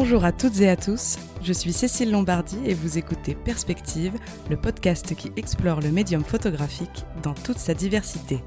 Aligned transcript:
Bonjour 0.00 0.24
à 0.24 0.30
toutes 0.30 0.60
et 0.60 0.68
à 0.68 0.76
tous, 0.76 1.18
je 1.42 1.52
suis 1.52 1.72
Cécile 1.72 2.12
Lombardi 2.12 2.56
et 2.64 2.72
vous 2.72 2.98
écoutez 2.98 3.34
Perspective, 3.34 4.12
le 4.48 4.56
podcast 4.56 5.16
qui 5.16 5.32
explore 5.36 5.80
le 5.80 5.90
médium 5.90 6.22
photographique 6.22 7.04
dans 7.24 7.34
toute 7.34 7.58
sa 7.58 7.74
diversité. 7.74 8.38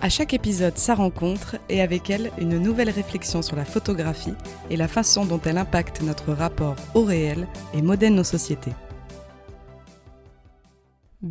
À 0.00 0.08
chaque 0.08 0.34
épisode, 0.34 0.76
sa 0.76 0.96
rencontre 0.96 1.58
et 1.68 1.80
avec 1.80 2.10
elle 2.10 2.32
une 2.38 2.58
nouvelle 2.58 2.90
réflexion 2.90 3.40
sur 3.40 3.54
la 3.54 3.64
photographie 3.64 4.34
et 4.68 4.76
la 4.76 4.88
façon 4.88 5.24
dont 5.24 5.40
elle 5.44 5.58
impacte 5.58 6.02
notre 6.02 6.32
rapport 6.32 6.74
au 6.94 7.04
réel 7.04 7.46
et 7.72 7.80
modèle 7.80 8.16
nos 8.16 8.24
sociétés. 8.24 8.72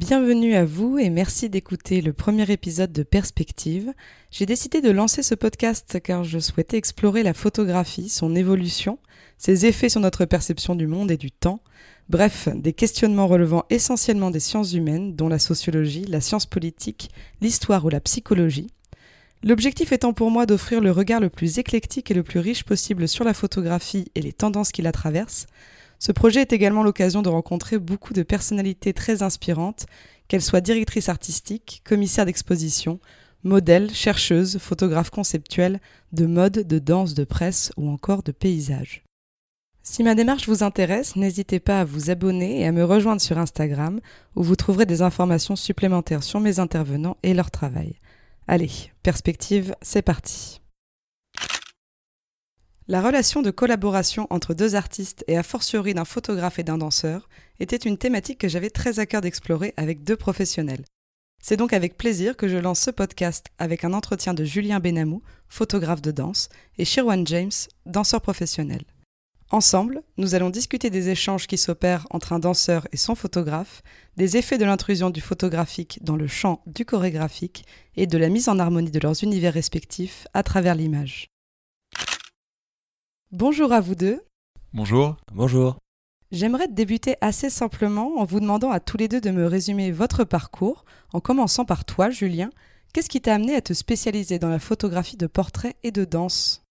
Bienvenue 0.09 0.55
à 0.55 0.65
vous 0.65 0.97
et 0.97 1.11
merci 1.11 1.51
d'écouter 1.51 2.01
le 2.01 2.13
premier 2.13 2.51
épisode 2.51 2.91
de 2.91 3.03
Perspective. 3.03 3.93
J'ai 4.31 4.47
décidé 4.47 4.81
de 4.81 4.89
lancer 4.89 5.21
ce 5.21 5.35
podcast 5.35 5.99
car 6.01 6.23
je 6.23 6.39
souhaitais 6.39 6.79
explorer 6.79 7.21
la 7.21 7.35
photographie, 7.35 8.09
son 8.09 8.35
évolution, 8.35 8.97
ses 9.37 9.67
effets 9.67 9.87
sur 9.87 10.01
notre 10.01 10.25
perception 10.25 10.73
du 10.73 10.87
monde 10.87 11.11
et 11.11 11.17
du 11.17 11.29
temps, 11.29 11.61
bref, 12.09 12.49
des 12.55 12.73
questionnements 12.73 13.27
relevant 13.27 13.65
essentiellement 13.69 14.31
des 14.31 14.39
sciences 14.39 14.73
humaines, 14.73 15.15
dont 15.15 15.29
la 15.29 15.37
sociologie, 15.37 16.05
la 16.05 16.21
science 16.21 16.47
politique, 16.47 17.11
l'histoire 17.39 17.85
ou 17.85 17.89
la 17.89 18.01
psychologie. 18.01 18.71
L'objectif 19.43 19.91
étant 19.91 20.13
pour 20.13 20.31
moi 20.31 20.47
d'offrir 20.47 20.81
le 20.81 20.89
regard 20.89 21.19
le 21.19 21.29
plus 21.29 21.59
éclectique 21.59 22.09
et 22.09 22.15
le 22.15 22.23
plus 22.23 22.39
riche 22.39 22.63
possible 22.63 23.07
sur 23.07 23.25
la 23.25 23.35
photographie 23.35 24.11
et 24.15 24.23
les 24.23 24.33
tendances 24.33 24.71
qui 24.71 24.81
la 24.81 24.91
traversent, 24.91 25.45
ce 25.99 26.13
projet 26.13 26.41
est 26.41 26.53
également 26.53 26.83
l'occasion 26.83 27.21
de 27.21 27.29
rencontrer 27.29 27.77
beaucoup 27.77 28.13
de 28.13 28.23
personnalités 28.23 28.93
très 28.93 29.21
inspirantes, 29.21 29.85
qu'elles 30.27 30.41
soient 30.41 30.61
directrices 30.61 31.09
artistiques, 31.09 31.81
commissaires 31.83 32.25
d'exposition, 32.25 32.99
modèles, 33.43 33.93
chercheuses, 33.93 34.57
photographes 34.59 35.09
conceptuels, 35.09 35.79
de 36.13 36.25
mode, 36.25 36.67
de 36.67 36.79
danse, 36.79 37.13
de 37.13 37.23
presse 37.25 37.71
ou 37.77 37.89
encore 37.89 38.23
de 38.23 38.31
paysage. 38.31 39.03
Si 39.83 40.03
ma 40.03 40.15
démarche 40.15 40.47
vous 40.47 40.63
intéresse, 40.63 41.15
n'hésitez 41.15 41.59
pas 41.59 41.81
à 41.81 41.85
vous 41.85 42.09
abonner 42.09 42.61
et 42.61 42.67
à 42.67 42.71
me 42.71 42.83
rejoindre 42.83 43.21
sur 43.21 43.37
Instagram 43.37 43.99
où 44.35 44.43
vous 44.43 44.55
trouverez 44.55 44.85
des 44.85 45.01
informations 45.01 45.55
supplémentaires 45.55 46.23
sur 46.23 46.39
mes 46.39 46.59
intervenants 46.59 47.17
et 47.23 47.33
leur 47.33 47.49
travail. 47.49 47.95
Allez, 48.47 48.71
perspective, 49.03 49.75
c'est 49.81 50.01
parti. 50.01 50.61
La 52.91 53.03
relation 53.03 53.43
de 53.43 53.51
collaboration 53.51 54.25
entre 54.31 54.55
deux 54.55 54.73
artistes 54.73 55.23
et 55.27 55.37
a 55.37 55.43
fortiori 55.43 55.93
d'un 55.93 56.05
photographe 56.05 56.57
et 56.57 56.63
d'un 56.63 56.79
danseur 56.79 57.29
était 57.59 57.75
une 57.75 57.99
thématique 57.99 58.39
que 58.39 58.47
j'avais 58.47 58.71
très 58.71 58.97
à 58.97 59.05
cœur 59.05 59.21
d'explorer 59.21 59.75
avec 59.77 60.03
deux 60.03 60.15
professionnels. 60.15 60.83
C'est 61.39 61.55
donc 61.55 61.71
avec 61.71 61.97
plaisir 61.97 62.35
que 62.35 62.47
je 62.47 62.57
lance 62.57 62.79
ce 62.79 62.89
podcast 62.89 63.45
avec 63.59 63.83
un 63.83 63.93
entretien 63.93 64.33
de 64.33 64.43
Julien 64.43 64.79
Benamou, 64.79 65.21
photographe 65.49 66.01
de 66.01 66.09
danse, 66.09 66.49
et 66.79 66.83
Shirwan 66.83 67.27
James, 67.27 67.51
danseur 67.85 68.21
professionnel. 68.21 68.81
Ensemble, 69.51 70.01
nous 70.17 70.33
allons 70.33 70.49
discuter 70.49 70.89
des 70.89 71.09
échanges 71.09 71.45
qui 71.45 71.59
s'opèrent 71.59 72.07
entre 72.09 72.33
un 72.33 72.39
danseur 72.39 72.87
et 72.91 72.97
son 72.97 73.13
photographe, 73.13 73.83
des 74.17 74.35
effets 74.35 74.57
de 74.57 74.65
l'intrusion 74.65 75.11
du 75.11 75.21
photographique 75.21 75.99
dans 76.01 76.15
le 76.15 76.27
champ 76.27 76.63
du 76.65 76.85
chorégraphique 76.85 77.65
et 77.95 78.07
de 78.07 78.17
la 78.17 78.29
mise 78.29 78.49
en 78.49 78.57
harmonie 78.57 78.89
de 78.89 78.99
leurs 78.99 79.23
univers 79.23 79.53
respectifs 79.53 80.25
à 80.33 80.41
travers 80.41 80.73
l'image. 80.73 81.29
Bonjour 83.31 83.71
à 83.73 83.79
vous 83.79 83.93
deux. 83.93 84.21
Bonjour. 84.73 85.15
Bonjour. 85.31 85.77
J'aimerais 86.31 86.67
débuter 86.67 87.15
assez 87.21 87.51
simplement 87.51 88.17
en 88.17 88.25
vous 88.25 88.39
demandant 88.39 88.71
à 88.71 88.79
tous 88.79 88.97
les 88.97 89.07
deux 89.07 89.21
de 89.21 89.29
me 89.29 89.45
résumer 89.45 89.91
votre 89.91 90.23
parcours, 90.23 90.83
en 91.13 91.19
commençant 91.19 91.63
par 91.63 91.85
toi, 91.85 92.09
Julien. 92.09 92.49
Qu'est-ce 92.91 93.07
qui 93.07 93.21
t'a 93.21 93.35
amené 93.35 93.53
à 93.53 93.61
te 93.61 93.73
spécialiser 93.73 94.39
dans 94.39 94.49
la 94.49 94.57
photographie 94.57 95.15
de 95.15 95.27
portrait 95.27 95.75
et 95.83 95.91
de 95.91 96.05
danse? 96.05 96.63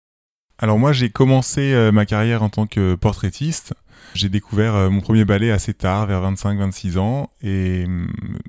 Alors 0.59 0.81
moi, 0.81 0.93
j'ai 0.93 1.11
commencé 1.11 1.73
euh, 1.75 1.93
ma 1.93 2.07
carrière 2.07 2.43
en 2.43 2.49
tant 2.49 2.67
que 2.67 2.97
portraitiste. 2.97 3.73
J'ai 4.15 4.29
découvert 4.29 4.75
euh, 4.75 4.91
mon 4.91 5.01
premier 5.01 5.25
ballet 5.25 5.53
assez 5.53 5.75
tard, 5.75 6.07
vers 6.07 6.21
25-26 6.29 6.99
ans, 6.99 7.31
et 7.41 7.87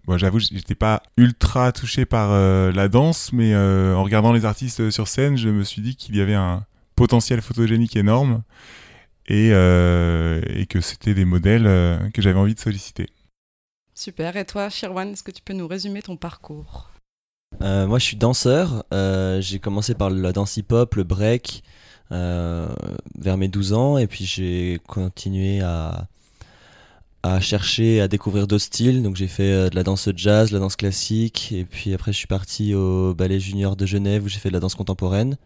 bon, 0.08 0.18
j'avoue, 0.18 0.40
j'étais 0.40 0.74
pas 0.74 1.04
ultra 1.16 1.72
touché 1.72 2.08
par 2.08 2.32
euh, 2.32 2.72
la 2.72 2.88
danse, 2.88 3.32
mais 3.34 3.56
en 3.56 4.04
regardant 4.04 4.34
les 4.34 4.46
artistes 4.46 4.90
sur 4.90 5.08
scène, 5.08 5.38
je 5.38 5.50
me 5.50 5.64
suis 5.64 5.84
dit 5.84 5.96
qu'il 5.96 6.16
y 6.16 6.22
avait 6.22 6.34
un, 6.34 6.66
potentiel 7.00 7.42
photogénique 7.42 7.96
énorme 7.96 8.44
et, 9.26 9.52
euh, 9.54 10.42
et 10.54 10.66
que 10.66 10.82
c'était 10.82 11.14
des 11.14 11.24
modèles 11.24 11.66
euh, 11.66 11.98
que 12.14 12.22
j'avais 12.22 12.38
envie 12.38 12.56
de 12.56 12.60
solliciter. 12.60 13.08
Super. 13.96 14.36
Et 14.36 14.44
toi, 14.44 14.70
Shirwan, 14.70 15.12
est-ce 15.14 15.24
que 15.24 15.32
tu 15.32 15.42
peux 15.42 15.54
nous 15.54 15.68
résumer 15.68 16.02
ton 16.02 16.18
parcours? 16.18 16.90
Euh, 17.62 17.88
Moi, 17.88 18.00
je 18.00 18.04
suis 18.04 18.18
danseur. 18.18 18.84
j'ai 19.40 19.60
commencé 19.60 19.96
par 19.96 20.10
la 20.10 20.34
danse 20.34 20.58
hip-hop, 20.58 20.96
le 20.96 21.06
break, 21.06 21.64
vers 22.12 23.38
mes 23.38 23.48
12 23.48 23.72
ans. 23.72 23.98
Et 23.98 24.08
puis, 24.08 24.26
j'ai 24.26 24.82
continué 24.86 25.62
à, 25.62 26.08
à 27.24 27.40
chercher, 27.40 28.02
à 28.02 28.10
découvrir 28.10 28.46
d'autres 28.46 28.66
styles. 28.66 29.02
Donc, 29.04 29.16
j'ai 29.16 29.28
fait 29.28 29.70
de 29.70 29.76
la 29.76 29.84
danse 29.84 30.10
jazz, 30.18 30.50
de 30.50 30.54
la 30.56 30.60
danse 30.60 30.76
classique. 30.76 31.54
Et 31.54 31.64
puis, 31.64 31.94
après, 31.94 32.12
je 32.12 32.18
suis 32.18 32.28
parti 32.28 32.74
au 32.74 33.14
Ballet 33.14 33.40
Junior 33.40 33.78
de 33.78 33.86
Genève 33.86 34.26
où 34.26 34.28
j'ai 34.28 34.40
fait 34.40 34.50
de 34.50 34.54
la 34.54 34.60
danse 34.60 34.76
contemporaine. 34.76 35.38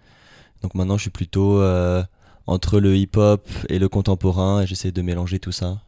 Donc 0.63 0.75
maintenant, 0.75 0.97
je 0.97 1.03
suis 1.03 1.11
plutôt 1.11 1.61
euh, 1.61 2.01
entre 2.47 2.79
le 2.79 2.95
hip-hop 2.95 3.47
et 3.69 3.79
le 3.79 3.89
contemporain 3.89 4.61
et 4.61 4.67
j'essaie 4.67 4.91
de 4.91 5.01
mélanger 5.01 5.39
tout 5.39 5.51
ça. 5.51 5.81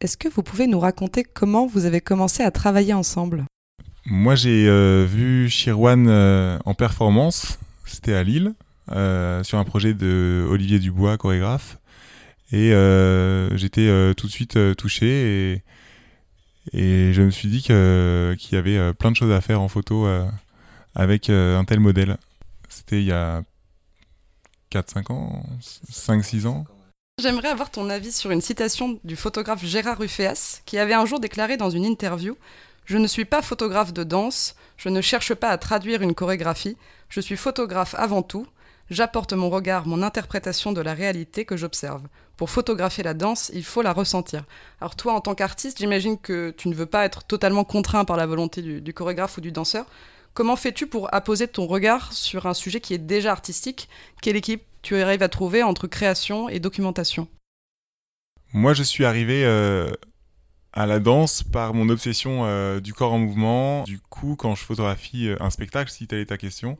Est-ce 0.00 0.16
que 0.16 0.28
vous 0.28 0.42
pouvez 0.42 0.66
nous 0.66 0.80
raconter 0.80 1.22
comment 1.22 1.66
vous 1.66 1.84
avez 1.84 2.00
commencé 2.00 2.42
à 2.42 2.50
travailler 2.50 2.94
ensemble? 2.94 3.44
Moi, 4.06 4.34
j'ai 4.34 4.66
euh, 4.66 5.06
vu 5.08 5.48
Shirwan 5.48 6.08
euh, 6.08 6.58
en 6.64 6.74
performance, 6.74 7.58
c'était 7.84 8.14
à 8.14 8.24
Lille, 8.24 8.54
sur 8.88 9.58
un 9.58 9.64
projet 9.64 9.94
de 9.94 10.44
Olivier 10.50 10.78
Dubois, 10.78 11.16
chorégraphe. 11.18 11.78
Et 12.52 12.70
j'étais 13.54 14.14
tout 14.14 14.26
de 14.26 14.32
suite 14.32 14.58
touché 14.76 15.06
et, 15.06 15.62
et, 16.74 17.12
je 17.14 17.22
me 17.22 17.30
suis 17.30 17.48
dit 17.48 17.62
qu'il 17.62 17.74
y 18.52 18.56
avait 18.56 18.92
plein 18.92 19.10
de 19.10 19.16
choses 19.16 19.32
à 19.32 19.40
faire 19.40 19.62
en 19.62 19.68
photo 19.68 20.06
avec 20.94 21.30
un 21.30 21.64
tel 21.64 21.80
modèle. 21.80 22.18
C'était 22.68 23.00
il 23.00 23.06
y 23.06 23.12
a 23.12 23.42
4-5 24.72 25.12
ans 25.12 25.42
5-6 25.90 26.46
ans 26.46 26.64
J'aimerais 27.20 27.48
avoir 27.48 27.70
ton 27.70 27.90
avis 27.90 28.10
sur 28.10 28.30
une 28.30 28.40
citation 28.40 28.98
du 29.04 29.16
photographe 29.16 29.64
Gérard 29.64 29.98
Rufféas, 29.98 30.62
qui 30.64 30.78
avait 30.78 30.94
un 30.94 31.04
jour 31.04 31.20
déclaré 31.20 31.58
dans 31.58 31.68
une 31.68 31.84
interview 31.84 32.36
Je 32.86 32.96
ne 32.96 33.06
suis 33.06 33.26
pas 33.26 33.42
photographe 33.42 33.92
de 33.92 34.02
danse, 34.02 34.56
je 34.78 34.88
ne 34.88 35.02
cherche 35.02 35.34
pas 35.34 35.50
à 35.50 35.58
traduire 35.58 36.00
une 36.00 36.14
chorégraphie, 36.14 36.78
je 37.10 37.20
suis 37.20 37.36
photographe 37.36 37.94
avant 37.98 38.22
tout, 38.22 38.46
j'apporte 38.88 39.34
mon 39.34 39.50
regard, 39.50 39.86
mon 39.86 40.02
interprétation 40.02 40.72
de 40.72 40.80
la 40.80 40.94
réalité 40.94 41.44
que 41.44 41.58
j'observe. 41.58 42.02
Pour 42.38 42.48
photographier 42.48 43.04
la 43.04 43.14
danse, 43.14 43.50
il 43.54 43.64
faut 43.64 43.82
la 43.82 43.92
ressentir. 43.92 44.44
Alors 44.80 44.96
toi, 44.96 45.12
en 45.12 45.20
tant 45.20 45.34
qu'artiste, 45.34 45.78
j'imagine 45.78 46.18
que 46.18 46.54
tu 46.56 46.68
ne 46.68 46.74
veux 46.74 46.86
pas 46.86 47.04
être 47.04 47.24
totalement 47.24 47.64
contraint 47.64 48.06
par 48.06 48.16
la 48.16 48.24
volonté 48.26 48.62
du, 48.62 48.80
du 48.80 48.94
chorégraphe 48.94 49.36
ou 49.36 49.42
du 49.42 49.52
danseur. 49.52 49.84
Comment 50.34 50.56
fais-tu 50.56 50.86
pour 50.86 51.12
apposer 51.12 51.46
ton 51.46 51.66
regard 51.66 52.14
sur 52.14 52.46
un 52.46 52.54
sujet 52.54 52.80
qui 52.80 52.94
est 52.94 52.98
déjà 52.98 53.32
artistique? 53.32 53.90
Quelle 54.22 54.36
équipe 54.36 54.62
tu 54.80 54.96
arrives 54.96 55.22
à 55.22 55.28
trouver 55.28 55.62
entre 55.62 55.86
création 55.86 56.48
et 56.48 56.58
documentation? 56.58 57.28
Moi, 58.54 58.72
je 58.72 58.82
suis 58.82 59.04
arrivé 59.04 59.44
euh, 59.44 59.90
à 60.72 60.86
la 60.86 61.00
danse 61.00 61.42
par 61.42 61.74
mon 61.74 61.90
obsession 61.90 62.46
euh, 62.46 62.80
du 62.80 62.94
corps 62.94 63.12
en 63.12 63.18
mouvement. 63.18 63.84
Du 63.84 63.98
coup, 63.98 64.34
quand 64.34 64.54
je 64.54 64.64
photographie 64.64 65.28
euh, 65.28 65.36
un 65.40 65.50
spectacle, 65.50 65.90
si 65.90 66.06
telle 66.06 66.20
est 66.20 66.26
ta 66.26 66.38
question, 66.38 66.78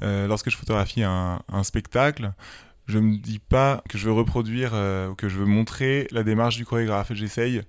lorsque 0.00 0.48
je 0.48 0.56
photographie 0.56 1.02
un, 1.02 1.42
spectacle, 1.64 2.32
je 2.86 3.00
me 3.00 3.16
dis 3.16 3.40
pas 3.40 3.82
que 3.88 3.98
je 3.98 4.06
veux 4.06 4.12
reproduire 4.12 4.72
ou 5.10 5.14
que 5.14 5.28
je 5.28 5.38
veux 5.38 5.44
montrer 5.44 6.06
la 6.10 6.22
démarche 6.22 6.56
du 6.56 6.64
chorégraphe. 6.64 7.12
J'essaye, 7.12 7.62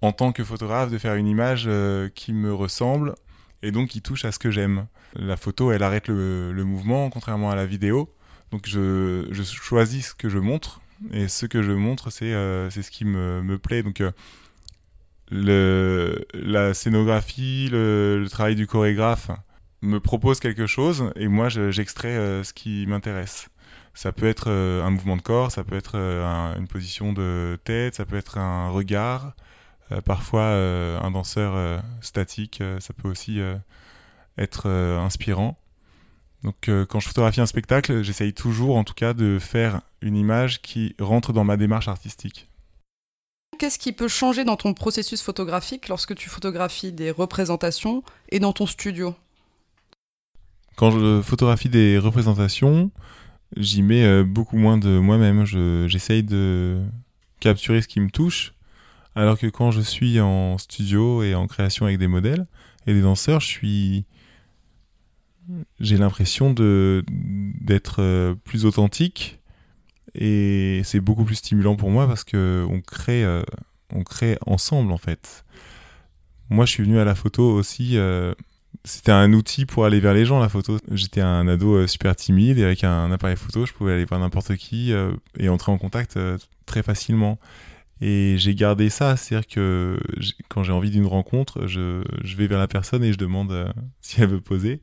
en 0.00 0.12
tant 0.12 0.32
que 0.32 0.44
photographe, 0.44 0.90
de 0.90 0.96
faire 0.96 1.16
une 1.16 1.26
image 1.26 1.68
qui 2.14 2.32
me 2.32 2.54
ressemble 2.54 3.14
et 3.62 3.70
donc 3.70 3.88
qui 3.88 4.02
touche 4.02 4.24
à 4.24 4.32
ce 4.32 4.38
que 4.38 4.50
j'aime. 4.50 4.86
La 5.14 5.36
photo, 5.36 5.72
elle 5.72 5.82
arrête 5.82 6.08
le, 6.08 6.64
mouvement, 6.64 7.10
contrairement 7.10 7.50
à 7.50 7.56
la 7.56 7.66
vidéo. 7.66 8.14
Donc 8.50 8.66
je, 8.66 9.26
choisis 9.44 10.08
ce 10.08 10.14
que 10.14 10.28
je 10.28 10.38
montre, 10.38 10.80
et 11.12 11.28
ce 11.28 11.46
que 11.46 11.62
je 11.62 11.72
montre, 11.72 12.10
c'est 12.10 12.32
euh, 12.32 12.70
ce 12.70 12.90
qui 12.90 13.04
me, 13.04 13.42
me 13.42 13.58
plaît. 13.58 13.82
Donc 13.82 14.00
euh, 14.00 14.10
le, 15.30 16.24
la 16.34 16.74
scénographie, 16.74 17.68
le, 17.70 18.26
travail 18.30 18.54
du 18.54 18.66
chorégraphe 18.66 19.30
me 19.82 20.00
propose 20.00 20.40
quelque 20.40 20.66
chose, 20.66 21.12
et 21.16 21.28
moi 21.28 21.48
j'extrais 21.48 22.16
euh, 22.16 22.42
ce 22.42 22.52
qui 22.52 22.86
m'intéresse. 22.86 23.48
Ça 23.94 24.12
peut 24.12 24.26
être 24.26 24.48
un 24.48 24.90
mouvement 24.90 25.16
de 25.16 25.22
corps, 25.22 25.50
ça 25.50 25.64
peut 25.64 25.74
être 25.74 25.96
une 25.96 26.68
position 26.68 27.12
de 27.12 27.58
tête, 27.64 27.96
ça 27.96 28.06
peut 28.06 28.16
être 28.16 28.38
un 28.38 28.68
regard, 28.68 29.34
parfois, 30.04 30.42
euh, 30.42 31.00
un 31.00 31.10
danseur 31.10 31.54
euh, 31.54 31.78
statique, 32.00 32.62
ça 32.80 32.92
peut 32.94 33.08
aussi 33.08 33.40
être 34.36 34.68
inspirant. 34.68 35.58
Donc 36.44 36.70
quand 36.88 37.00
je 37.00 37.08
photographie 37.08 37.40
un 37.40 37.46
spectacle, 37.46 38.02
j'essaye 38.02 38.32
toujours 38.32 38.76
en 38.76 38.84
tout 38.84 38.94
cas 38.94 39.12
de 39.12 39.38
faire 39.40 39.80
une 40.00 40.16
image 40.16 40.62
qui 40.62 40.94
rentre 41.00 41.32
dans 41.32 41.44
ma 41.44 41.56
démarche 41.56 41.88
artistique. 41.88 42.48
Qu'est-ce 43.58 43.78
qui 43.78 43.92
peut 43.92 44.06
changer 44.06 44.44
dans 44.44 44.56
ton 44.56 44.72
processus 44.72 45.20
photographique 45.20 45.88
lorsque 45.88 46.14
tu 46.14 46.28
photographies 46.28 46.92
des 46.92 47.10
représentations 47.10 48.04
et 48.28 48.38
dans 48.38 48.52
ton 48.52 48.66
studio? 48.66 49.16
Quand 50.76 50.92
je 50.92 51.22
photographie 51.22 51.68
des 51.68 51.98
représentations, 51.98 52.92
j'y 53.56 53.82
mets 53.82 54.04
euh, 54.04 54.22
beaucoup 54.22 54.56
moins 54.56 54.78
de 54.78 55.00
moi-même. 55.00 55.44
J'essaye 55.88 56.22
de 56.22 56.80
capturer 57.40 57.82
ce 57.82 57.88
qui 57.88 57.98
me 57.98 58.10
touche, 58.10 58.54
alors 59.18 59.38
que 59.38 59.46
quand 59.46 59.70
je 59.70 59.80
suis 59.80 60.20
en 60.20 60.58
studio 60.58 61.22
et 61.22 61.34
en 61.34 61.46
création 61.46 61.86
avec 61.86 61.98
des 61.98 62.08
modèles 62.08 62.46
et 62.86 62.94
des 62.94 63.02
danseurs, 63.02 63.40
je 63.40 63.46
suis 63.46 64.04
j'ai 65.80 65.96
l'impression 65.96 66.52
de 66.52 67.04
d'être 67.08 68.02
euh, 68.02 68.34
plus 68.34 68.66
authentique 68.66 69.40
et 70.14 70.82
c'est 70.84 71.00
beaucoup 71.00 71.24
plus 71.24 71.36
stimulant 71.36 71.76
pour 71.76 71.90
moi 71.90 72.06
parce 72.06 72.24
que 72.24 72.66
on 72.68 72.80
crée 72.80 73.24
euh, 73.24 73.42
on 73.94 74.02
crée 74.02 74.38
ensemble 74.46 74.92
en 74.92 74.98
fait. 74.98 75.44
Moi, 76.50 76.64
je 76.64 76.70
suis 76.72 76.82
venu 76.82 76.98
à 76.98 77.04
la 77.04 77.14
photo 77.14 77.50
aussi 77.52 77.98
c'était 78.84 79.12
un 79.12 79.32
outil 79.32 79.66
pour 79.66 79.84
aller 79.84 80.00
vers 80.00 80.14
les 80.14 80.24
gens, 80.24 80.40
la 80.40 80.48
photo. 80.48 80.78
J'étais 80.90 81.20
un 81.20 81.46
ado 81.48 81.74
euh, 81.74 81.86
super 81.86 82.16
timide 82.16 82.58
et 82.58 82.64
avec 82.64 82.84
un 82.84 83.10
appareil 83.12 83.36
photo, 83.36 83.66
je 83.66 83.72
pouvais 83.72 83.92
aller 83.92 84.04
voir 84.04 84.20
n'importe 84.20 84.56
qui 84.56 84.92
euh, 84.92 85.12
et 85.38 85.48
entrer 85.48 85.72
en 85.72 85.78
contact 85.78 86.16
euh, 86.16 86.38
très 86.66 86.82
facilement. 86.82 87.38
Et 88.00 88.36
j'ai 88.38 88.54
gardé 88.54 88.90
ça, 88.90 89.16
c'est-à-dire 89.16 89.48
que 89.48 89.98
quand 90.48 90.62
j'ai 90.62 90.72
envie 90.72 90.90
d'une 90.90 91.06
rencontre, 91.06 91.66
je, 91.66 92.02
vais 92.36 92.46
vers 92.46 92.58
la 92.58 92.68
personne 92.68 93.02
et 93.02 93.12
je 93.12 93.18
demande 93.18 93.72
si 94.00 94.20
elle 94.20 94.28
veut 94.28 94.40
poser. 94.40 94.80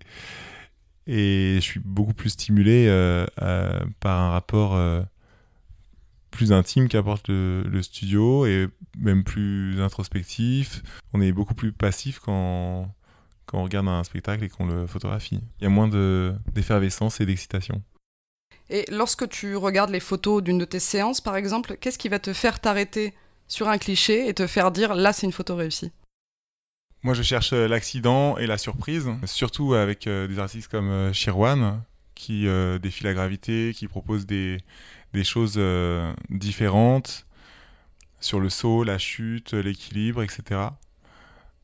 Et 1.08 1.56
je 1.56 1.62
suis 1.62 1.80
beaucoup 1.80 2.14
plus 2.14 2.32
stimulé 2.32 2.88
par 4.00 4.20
un 4.20 4.32
rapport 4.32 4.76
plus 6.36 6.52
intime 6.52 6.88
qu'apporte 6.88 7.30
le, 7.30 7.82
studio 7.82 8.46
et 8.46 8.68
même 8.98 9.24
plus 9.24 9.82
introspectif. 9.82 10.84
On 11.14 11.22
est 11.22 11.32
beaucoup 11.32 11.56
plus 11.56 11.72
passif 11.72 12.20
quand 12.20 12.90
on 13.54 13.64
regarde 13.64 13.88
un 13.88 14.04
spectacle 14.04 14.44
et 14.44 14.50
qu'on 14.50 14.66
le 14.66 14.86
photographie. 14.86 15.40
Il 15.60 15.64
y 15.64 15.68
a 15.68 15.70
moins 15.70 15.88
d'effervescence 16.54 17.22
et 17.22 17.26
d'excitation. 17.26 17.82
Et 18.70 18.86
lorsque 18.90 19.30
tu 19.30 19.56
regardes 19.56 19.92
les 19.92 20.00
photos 20.00 20.42
d'une 20.42 20.58
de 20.58 20.66
tes 20.66 20.80
séances, 20.80 21.22
par 21.22 21.36
exemple, 21.36 21.78
qu'est-ce 21.80 21.98
qui 21.98 22.10
va 22.10 22.20
te 22.20 22.34
faire 22.34 22.60
t'arrêter 22.60 23.14
sur 23.48 23.70
un 23.70 23.78
cliché 23.78 24.28
et 24.28 24.34
te 24.34 24.48
faire 24.48 24.72
dire 24.72 24.96
là, 24.96 25.14
c'est 25.14 25.28
une 25.28 25.32
photo 25.32 25.56
réussie? 25.56 25.92
Moi, 27.04 27.14
je 27.14 27.22
cherche 27.22 27.54
euh, 27.54 27.68
l'accident 27.68 28.36
et 28.40 28.48
la 28.48 28.58
surprise, 28.58 29.08
surtout 29.26 29.76
avec 29.76 30.08
euh, 30.08 30.28
des 30.28 30.40
artistes 30.40 30.72
comme 30.72 30.90
euh, 30.90 31.14
Shirwan, 31.14 31.84
qui 32.16 32.48
défient 32.82 33.04
la 33.04 33.14
gravité, 33.14 33.74
qui 33.76 33.90
proposent 33.90 34.26
des, 34.26 34.60
des 35.14 35.26
choses 35.26 35.60
différentes 36.30 37.28
sur 38.22 38.40
le 38.40 38.50
saut, 38.50 38.86
la 38.86 38.98
chute, 38.98 39.52
l'équilibre, 39.52 40.24
etc. 40.24 40.62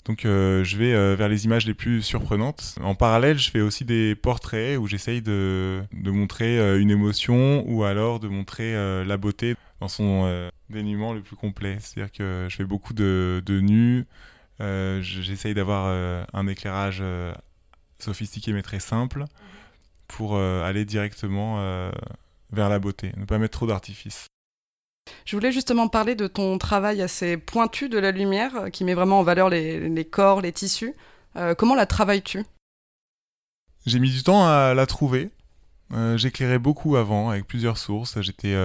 Donc 0.06 0.26
euh, 0.26 0.64
je 0.64 0.78
vais 0.78 0.94
euh, 0.94 1.16
vers 1.16 1.30
les 1.30 1.46
images 1.46 1.66
les 1.68 1.74
plus 1.74 2.02
surprenantes. 2.02 2.76
En 2.82 2.96
parallèle, 2.96 3.38
je 3.38 3.52
fais 3.52 3.62
aussi 3.62 3.86
des 3.86 4.16
portraits 4.16 4.78
où 4.80 4.88
j'essaye 4.88 5.22
de, 5.22 5.84
montrer 5.94 6.60
euh, 6.60 6.82
une 6.82 6.90
émotion 6.90 7.64
ou 7.68 7.84
alors 7.84 8.20
de 8.20 8.28
montrer 8.28 8.74
la 9.06 9.18
beauté 9.18 9.56
dans 9.80 9.88
son 9.88 10.50
dénuement 10.70 11.14
le 11.14 11.22
plus 11.22 11.36
complet. 11.36 11.78
C'est-à-dire 11.80 12.12
que 12.12 12.48
je 12.50 12.56
fais 12.56 12.66
beaucoup 12.66 12.94
de, 12.94 13.42
nus, 13.48 14.06
j'essaye 14.60 15.54
d'avoir 15.54 15.88
un 16.34 16.48
éclairage 16.48 17.04
sophistiqué 18.00 18.54
mais 18.54 18.62
très 18.62 18.80
simple 18.80 19.26
pour 20.08 20.38
aller 20.38 20.86
directement 20.86 21.58
vers 22.52 22.70
la 22.70 22.80
beauté, 22.80 23.12
ne 23.18 23.26
pas 23.26 23.38
mettre 23.38 23.58
trop 23.58 23.68
d'artifice. 23.68 24.28
Je 25.26 25.36
voulais 25.36 25.52
justement 25.52 25.88
parler 25.88 26.16
de 26.16 26.28
ton 26.28 26.58
travail 26.58 27.02
assez 27.02 27.38
pointu 27.38 27.90
de 27.90 27.98
la 27.98 28.12
lumière, 28.12 28.56
euh, 28.56 28.70
qui 28.70 28.84
met 28.84 28.94
vraiment 28.94 29.20
en 29.20 29.24
valeur 29.24 29.50
les, 29.50 30.06
corps, 30.06 30.42
les 30.42 30.52
tissus. 30.52 30.94
Euh, 31.36 31.56
comment 31.56 31.76
la 31.76 31.86
travailles-tu? 31.86 32.44
J'ai 33.86 34.00
mis 34.00 34.12
du 34.12 34.24
temps 34.24 34.46
à 34.46 34.74
la 34.74 34.86
trouver. 34.86 35.30
Euh, 35.94 36.18
j'éclairais 36.18 36.60
beaucoup 36.60 36.96
avant, 36.96 37.30
avec 37.30 37.48
plusieurs 37.48 37.78
sources. 37.78 38.20
J'étais 38.22 38.56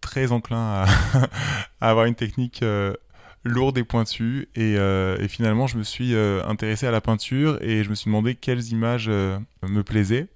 très 0.00 0.32
enclin 0.32 0.84
à, 1.80 1.90
avoir 1.90 2.06
une 2.06 2.14
technique 2.14 2.64
lourde 3.42 3.78
et 3.78 3.84
pointue. 3.84 4.48
Et, 4.54 4.74
et, 4.74 5.28
finalement, 5.28 5.66
je 5.66 5.76
me 5.76 5.82
suis 5.82 6.14
intéressé 6.14 6.86
à 6.86 6.90
la 6.90 7.00
peinture 7.00 7.58
et 7.62 7.82
je 7.82 7.90
me 7.90 7.94
suis 7.94 8.08
demandé 8.08 8.34
quelles 8.36 8.68
images 8.68 9.08
me 9.08 9.82
plaisaient. 9.82 10.28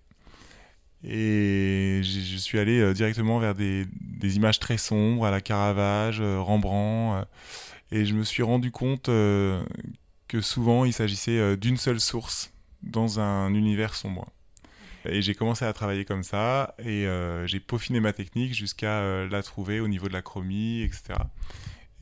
Et 1.06 2.01
je 2.03 2.37
suis 2.39 2.59
allé 2.59 2.81
euh, 2.81 2.95
directement 2.95 3.39
vers 3.39 3.55
des, 3.55 3.87
images 4.23 4.59
très 4.59 4.79
sombres, 4.79 5.27
à 5.27 5.31
la 5.31 5.43
Caravage, 5.43 6.21
euh, 6.21 6.41
Rembrandt. 6.41 7.21
Euh, 7.21 7.25
et 7.93 8.06
je 8.06 8.15
me 8.15 8.25
suis 8.25 8.43
rendu 8.43 8.71
compte 8.71 9.05
que 9.06 10.41
souvent 10.41 10.85
il 10.85 10.93
s'agissait 10.93 11.56
d'une 11.56 11.77
seule 11.77 12.01
source 12.01 12.53
dans 12.83 13.21
un 13.21 13.55
univers 13.55 13.95
sombre. 13.95 14.33
Et 15.05 15.23
j'ai 15.23 15.35
commencé 15.35 15.65
à 15.65 15.73
travailler 15.73 16.05
comme 16.05 16.25
ça, 16.25 16.75
et 16.85 17.06
j'ai 17.45 17.61
peaufiné 17.61 18.01
ma 18.01 18.12
technique 18.12 18.53
jusqu'à 18.53 19.27
la 19.27 19.43
trouver 19.45 19.79
au 19.79 19.87
niveau 19.87 20.09
de 20.09 20.12
la 20.12 20.23
chromie, 20.23 20.83
etc. 20.83 21.15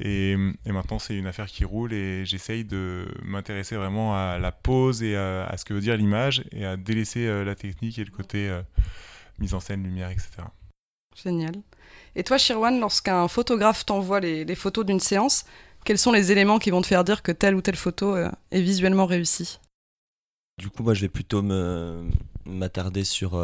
Et, 0.05 0.37
maintenant, 0.67 0.99
c'est 0.99 1.17
une 1.17 1.29
affaire 1.29 1.47
qui 1.47 1.65
roule 1.65 1.93
et 1.93 2.25
j'essaye 2.27 2.65
de 2.65 3.07
m'intéresser 3.23 3.77
vraiment 3.77 4.17
à 4.17 4.39
la 4.41 4.51
pose 4.51 5.01
et 5.05 5.17
à, 5.17 5.55
ce 5.57 5.65
que 5.65 5.75
veut 5.75 5.81
dire 5.81 5.97
l'image 5.97 6.43
et 6.51 6.67
à 6.67 6.77
délaisser 6.77 7.27
euh, 7.27 7.45
la 7.45 7.55
technique 7.55 8.01
et 8.01 8.05
le 8.05 8.11
côté 8.11 8.49
euh, 8.49 8.63
mise 9.39 9.55
en 9.55 9.61
scène, 9.61 9.85
lumière, 9.85 10.11
etc. 10.11 10.29
Génial. 11.15 11.55
Et 12.17 12.25
toi, 12.25 12.37
Shirwan, 12.37 12.81
lorsqu'un 12.81 13.29
photographe 13.29 13.87
t'envoie 13.87 14.19
les, 14.19 14.55
photos 14.57 14.85
d'une 14.85 14.99
séance, 14.99 15.45
quels 15.85 15.99
sont 15.99 16.11
les 16.11 16.33
éléments 16.33 16.59
qui 16.59 16.71
vont 16.71 16.83
te 16.83 16.89
faire 16.89 17.05
dire 17.05 17.23
que 17.23 17.31
telle 17.31 17.55
ou 17.55 17.61
telle 17.61 17.77
photo 17.77 18.17
euh, 18.17 18.29
est 18.51 18.61
visuellement 18.61 19.07
réussie? 19.07 19.61
Du 20.59 20.69
coup, 20.69 20.83
moi, 20.83 20.95
je 20.95 21.03
vais 21.03 21.09
plutôt 21.09 21.43
m'attarder 22.45 23.05
sur 23.05 23.37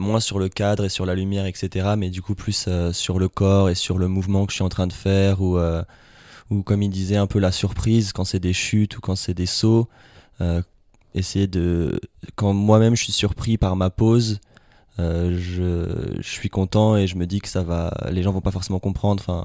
moins 0.00 0.20
sur 0.20 0.38
le 0.38 0.48
cadre 0.48 0.84
et 0.84 0.88
sur 0.88 1.06
la 1.06 1.14
lumière, 1.14 1.46
etc. 1.46 1.94
Mais 1.96 2.10
du 2.10 2.22
coup 2.22 2.34
plus 2.34 2.64
euh, 2.66 2.92
sur 2.92 3.18
le 3.18 3.28
corps 3.28 3.70
et 3.70 3.74
sur 3.74 3.98
le 3.98 4.08
mouvement 4.08 4.46
que 4.46 4.52
je 4.52 4.56
suis 4.56 4.64
en 4.64 4.68
train 4.68 4.86
de 4.86 4.92
faire 4.92 5.40
ou, 5.40 5.58
euh, 5.58 5.82
ou 6.50 6.62
comme 6.62 6.82
il 6.82 6.90
disait 6.90 7.16
un 7.16 7.26
peu 7.26 7.38
la 7.38 7.52
surprise 7.52 8.12
quand 8.12 8.24
c'est 8.24 8.40
des 8.40 8.52
chutes 8.52 8.96
ou 8.96 9.00
quand 9.00 9.16
c'est 9.16 9.34
des 9.34 9.46
sauts. 9.46 9.88
Euh, 10.40 10.62
essayer 11.14 11.46
de 11.46 12.00
quand 12.34 12.52
moi-même 12.52 12.96
je 12.96 13.04
suis 13.04 13.12
surpris 13.12 13.58
par 13.58 13.76
ma 13.76 13.90
pose, 13.90 14.40
je, 14.98 15.38
je, 16.18 16.28
suis 16.28 16.50
content 16.50 16.96
et 16.96 17.06
je 17.06 17.16
me 17.16 17.26
dis 17.26 17.40
que 17.40 17.48
ça 17.48 17.62
va. 17.62 17.92
Les 18.10 18.22
gens 18.22 18.32
vont 18.32 18.42
pas 18.42 18.50
forcément 18.50 18.80
comprendre. 18.80 19.22
Enfin, 19.26 19.44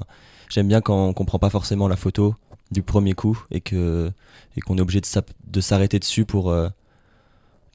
j'aime 0.50 0.68
bien 0.68 0.82
quand 0.82 1.06
on 1.06 1.14
comprend 1.14 1.38
pas 1.38 1.48
forcément 1.48 1.88
la 1.88 1.96
photo 1.96 2.34
du 2.72 2.82
premier 2.82 3.14
coup 3.14 3.42
et 3.50 3.58
et 3.58 4.60
qu'on 4.60 4.78
est 4.78 4.80
obligé 4.80 5.00
de 5.00 5.60
s'arrêter 5.60 5.98
dessus 5.98 6.26
pour 6.26 6.54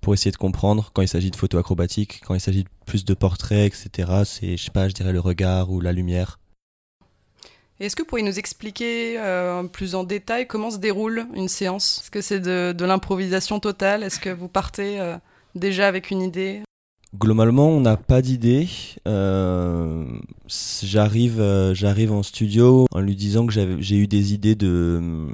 pour 0.01 0.13
essayer 0.13 0.31
de 0.31 0.37
comprendre 0.37 0.89
quand 0.93 1.01
il 1.01 1.07
s'agit 1.07 1.31
de 1.31 1.35
photos 1.35 1.59
acrobatiques, 1.59 2.21
quand 2.25 2.33
il 2.33 2.41
s'agit 2.41 2.63
de 2.63 2.69
plus 2.85 3.05
de 3.05 3.13
portraits, 3.13 3.67
etc. 3.67 4.23
C'est, 4.25 4.57
je 4.57 4.65
sais 4.65 4.71
pas, 4.71 4.89
je 4.89 4.93
dirais 4.93 5.13
le 5.13 5.19
regard 5.19 5.71
ou 5.71 5.79
la 5.79 5.93
lumière. 5.93 6.39
Est-ce 7.79 7.95
que 7.95 8.03
vous 8.03 8.07
pourriez 8.07 8.25
nous 8.25 8.37
expliquer 8.37 9.15
euh, 9.17 9.63
plus 9.63 9.95
en 9.95 10.03
détail 10.03 10.45
comment 10.45 10.69
se 10.69 10.77
déroule 10.77 11.25
une 11.33 11.47
séance? 11.47 12.01
Est-ce 12.01 12.11
que 12.11 12.21
c'est 12.21 12.39
de, 12.39 12.85
l'improvisation 12.85 13.59
totale? 13.59 14.03
Est-ce 14.03 14.19
que 14.19 14.29
vous 14.29 14.47
partez 14.47 14.99
euh, 14.99 15.17
déjà 15.55 15.87
avec 15.87 16.11
une 16.11 16.21
idée? 16.21 16.61
Globalement, 17.17 17.69
on 17.69 17.81
n'a 17.81 17.97
pas 17.97 18.21
d'idée. 18.21 18.67
Euh, 19.07 20.05
j'arrive, 20.47 21.43
j'arrive 21.73 22.11
en 22.11 22.21
studio 22.21 22.85
en 22.91 22.99
lui 22.99 23.15
disant 23.15 23.47
que 23.47 23.53
j'ai 23.79 23.97
eu 23.97 24.07
des 24.07 24.33
idées 24.33 24.55
de, 24.55 25.27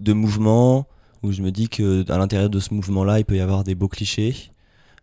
de 0.00 0.12
mouvements, 0.12 0.86
où 1.22 1.32
je 1.32 1.42
me 1.42 1.50
dis 1.50 1.68
que 1.68 2.10
à 2.10 2.18
l'intérieur 2.18 2.50
de 2.50 2.60
ce 2.60 2.74
mouvement-là, 2.74 3.18
il 3.18 3.24
peut 3.24 3.36
y 3.36 3.40
avoir 3.40 3.64
des 3.64 3.74
beaux 3.74 3.88
clichés. 3.88 4.50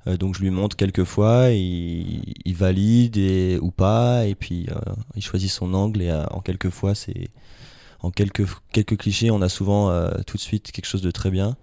Euh, 0.07 0.17
donc 0.17 0.35
je 0.35 0.41
lui 0.41 0.49
montre 0.49 0.75
quelques 0.75 1.03
fois, 1.03 1.49
il, 1.49 2.55
valide 2.55 3.17
ou 3.61 3.71
pas, 3.71 4.25
et 4.25 4.35
puis 4.35 4.67
euh, 4.69 4.75
il 5.15 5.21
choisit 5.23 5.49
son 5.49 5.73
angle 5.73 6.01
et 6.01 6.09
euh, 6.09 6.25
en 6.27 6.41
quelques 6.41 6.69
fois, 6.69 6.95
c'est 6.95 7.29
en 8.01 8.11
quelques 8.11 8.45
quelques 8.71 8.97
clichés, 8.97 9.31
on 9.31 9.41
a 9.41 9.49
souvent 9.49 9.89
tout 10.27 10.35
de 10.35 10.41
suite 10.41 10.71
quelque 10.71 10.85
chose 10.85 11.01
de 11.01 11.11
très 11.11 11.31
bien. 11.31 11.55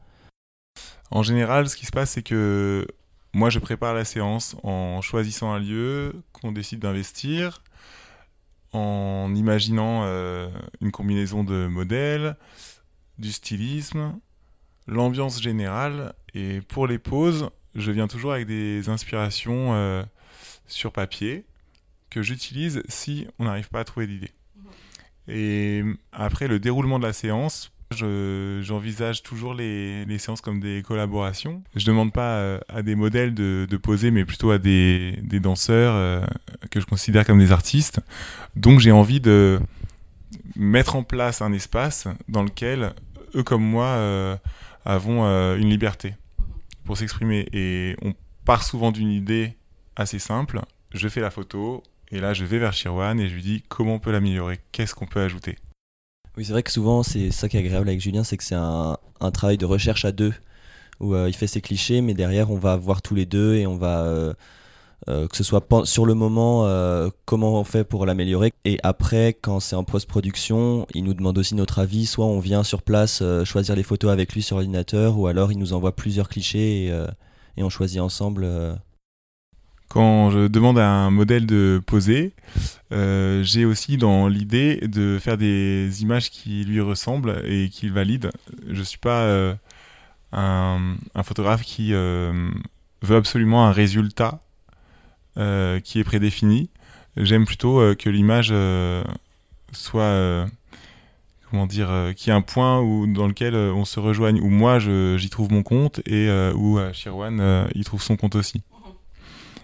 En 1.11 1.23
général, 1.23 1.69
ce 1.69 1.77
qui 1.77 1.85
se 1.85 1.93
passe, 1.93 2.13
c'est 2.13 2.23
que 2.23 2.87
moi, 3.35 3.51
je 3.51 3.59
prépare 3.59 3.93
la 3.93 4.07
séance 4.07 4.57
en 4.63 5.03
choisissant 5.03 5.53
un 5.53 5.59
lieu 5.59 6.15
qu'on 6.33 6.51
décide 6.51 6.79
d'investir, 6.79 7.63
en 8.73 9.35
imaginant 9.35 10.05
une 10.81 10.91
combinaison 10.91 11.45
de 11.45 11.67
modèles, 11.67 12.37
du 13.19 13.33
stylisme, 13.33 14.15
l'ambiance 14.91 15.41
générale. 15.41 16.13
Et 16.35 16.61
pour 16.61 16.87
les 16.87 16.99
pauses, 16.99 17.51
je 17.75 17.91
viens 17.91 18.09
toujours 18.09 18.33
avec 18.33 18.47
des 18.47 18.89
inspirations 18.89 19.75
euh, 19.75 20.03
sur 20.67 20.93
papier 20.93 21.45
que 22.11 22.23
j'utilise 22.23 22.83
si 22.89 23.27
on 23.39 23.45
n'arrive 23.45 23.69
pas 23.69 23.81
à 23.81 23.85
trouver 23.85 24.07
d'idée. 24.07 24.33
Et 25.29 25.83
après 26.13 26.49
le 26.49 26.59
déroulement 26.59 26.99
de 26.99 27.07
la 27.07 27.13
séance, 27.13 27.73
j'envisage 27.93 29.23
toujours 29.23 29.55
les, 29.55 30.19
séances 30.19 30.41
comme 30.41 30.61
des 30.61 30.83
collaborations. 30.83 31.63
Je 31.77 31.85
ne 31.85 31.93
demande 31.93 32.13
pas 32.13 32.35
euh, 32.35 32.59
à 32.69 32.83
des 32.83 32.97
modèles 32.97 33.33
de, 33.35 33.77
poser, 33.77 34.11
mais 34.11 34.25
plutôt 34.25 34.51
à 34.51 34.59
des, 34.59 35.19
des 35.23 35.39
danseurs 35.39 35.95
euh, 35.95 36.25
que 36.71 36.81
je 36.81 36.87
considère 36.87 37.25
comme 37.25 37.39
des 37.39 37.53
artistes. 37.53 38.01
Donc 38.57 38.81
j'ai 38.81 38.93
envie 38.93 39.21
de 39.21 39.61
mettre 40.57 40.97
en 40.97 41.05
place 41.05 41.43
un 41.43 41.53
espace 41.53 42.09
dans 42.29 42.43
lequel 42.43 42.93
eux 43.37 43.45
comme 43.45 43.63
moi 43.63 44.39
avons 44.85 45.25
euh, 45.25 45.57
une 45.57 45.69
liberté 45.69 46.15
pour 46.85 46.97
s'exprimer. 46.97 47.49
Et 47.53 47.97
on 48.03 48.15
part 48.45 48.63
souvent 48.63 48.93
d'une 48.93 49.11
idée 49.11 49.57
assez 49.97 50.19
simple. 50.19 50.61
Je 50.93 51.09
fais 51.09 51.21
la 51.21 51.31
photo 51.31 51.83
et 52.11 52.19
là 52.19 52.35
je 52.35 52.45
vais 52.45 52.59
vers 52.59 52.73
Shirwan 52.73 53.21
et 53.21 53.29
je 53.29 53.35
lui 53.35 53.43
dis 53.43 53.63
comment 53.69 53.95
on 53.95 53.99
peut 53.99 54.11
l'améliorer, 54.11 54.59
qu'est-ce 54.73 54.95
qu'on 54.95 55.07
peut 55.07 55.21
ajouter? 55.21 55.57
Oui, 56.37 56.45
c'est 56.45 56.53
vrai 56.53 56.63
que 56.63 56.71
souvent, 56.71 57.03
c'est 57.03 57.31
ça 57.31 57.49
qui 57.49 57.57
est 57.57 57.61
agréable 57.61 57.89
avec 57.89 58.01
Julien, 58.01 58.25
c'est 58.25 58.37
que 58.37 58.45
c'est 58.45 58.55
un, 58.55 58.97
un 59.21 59.31
travail 59.31 59.59
de 59.59 59.67
recherche 59.67 60.05
à 60.05 60.13
deux, 60.13 60.33
où 61.01 61.15
euh, 61.15 61.29
il 61.29 61.35
fait 61.35 61.49
ses 61.49 61.61
clichés, 61.61 62.01
mais 62.01 62.15
derrière, 62.15 62.51
on 62.51 62.57
va 62.57 62.77
voir 62.77 63.03
tous 63.03 63.15
les 63.15 63.27
deux 63.27 63.57
et 63.57 63.67
on 63.67 63.77
va, 63.77 64.05
euh, 64.05 64.33
euh, 65.09 65.27
que 65.29 65.37
ce 65.37 65.45
soit 65.45 65.67
sur 65.85 66.05
le 66.05 66.13
moment, 66.13 66.67
euh, 66.67 67.09
comment 67.25 67.59
on 67.59 67.65
fait 67.65 67.85
pour 67.85 68.05
l'améliorer, 68.05 68.53
et 68.67 68.79
après, 68.83 69.33
quand 69.41 69.59
c'est 69.59 69.75
en 69.77 69.83
post-production, 69.83 70.87
il 70.93 71.05
nous 71.05 71.15
demande 71.15 71.39
aussi 71.39 71.55
notre 71.55 71.79
avis, 71.79 72.05
soit 72.05 72.27
on 72.27 72.39
vient 72.39 72.63
sur 72.63 72.83
place 72.83 73.21
euh, 73.23 73.47
choisir 73.47 73.77
les 73.77 73.83
photos 73.83 74.11
avec 74.11 74.35
lui 74.35 74.43
sur 74.43 74.57
l'ordinateur, 74.57 75.19
ou 75.19 75.27
alors 75.27 75.53
il 75.53 75.59
nous 75.59 75.73
envoie 75.73 75.97
plusieurs 75.97 76.29
clichés 76.29 76.87
et, 77.57 77.63
on 77.63 77.69
choisit 77.69 78.01
ensemble. 78.01 78.49
Quand 79.89 80.31
je 80.31 80.49
demande 80.49 80.79
à 80.79 80.89
un 80.89 81.11
modèle 81.11 81.45
de 81.45 81.79
poser, 81.85 82.33
j'ai 82.91 83.67
aussi 83.67 83.99
dans 83.99 84.29
l'idée 84.29 84.77
de 84.89 85.19
faire 85.21 85.37
des 85.37 86.01
images 86.01 86.31
qui 86.31 86.65
lui 86.65 86.81
ressemblent 86.81 87.43
et 87.45 87.69
qu'il 87.69 87.93
valide. 87.93 88.31
Je 88.67 88.83
suis 88.83 88.97
pas 88.99 89.59
un, 90.33 90.97
photographe 91.23 91.63
qui 91.63 91.93
veut 91.93 93.17
absolument 93.17 93.67
un 93.67 93.73
résultat 93.73 94.41
qui 95.37 95.99
est 96.01 96.05
prédéfini. 96.05 96.71
J'aime 97.17 97.45
plutôt 97.45 97.81
euh, 97.81 97.95
que 97.95 98.09
l'image 98.09 98.51
euh, 98.53 99.03
soit 99.73 100.03
euh, 100.03 100.47
comment 101.51 101.67
dire 101.67 101.91
euh, 101.91 102.13
qu'il 102.13 102.29
y 102.29 102.31
ait 102.31 102.37
un 102.37 102.43
point 102.43 102.81
où, 102.81 103.07
dans 103.07 103.27
lequel 103.27 103.55
euh, 103.55 103.73
on 103.73 103.85
se 103.85 103.99
rejoigne 103.99 104.41
où 104.41 104.49
moi 104.49 104.79
j'y 104.79 105.31
trouve 105.31 105.53
mon 105.53 105.63
compte 105.63 105.99
et 106.07 106.29
euh, 106.29 106.53
où 106.55 106.79
euh, 106.79 106.93
Shirwan 106.93 107.41
euh, 107.41 107.67
y 107.75 107.85
trouve 107.85 108.03
son 108.03 108.17
compte 108.17 108.37
aussi. 108.37 108.63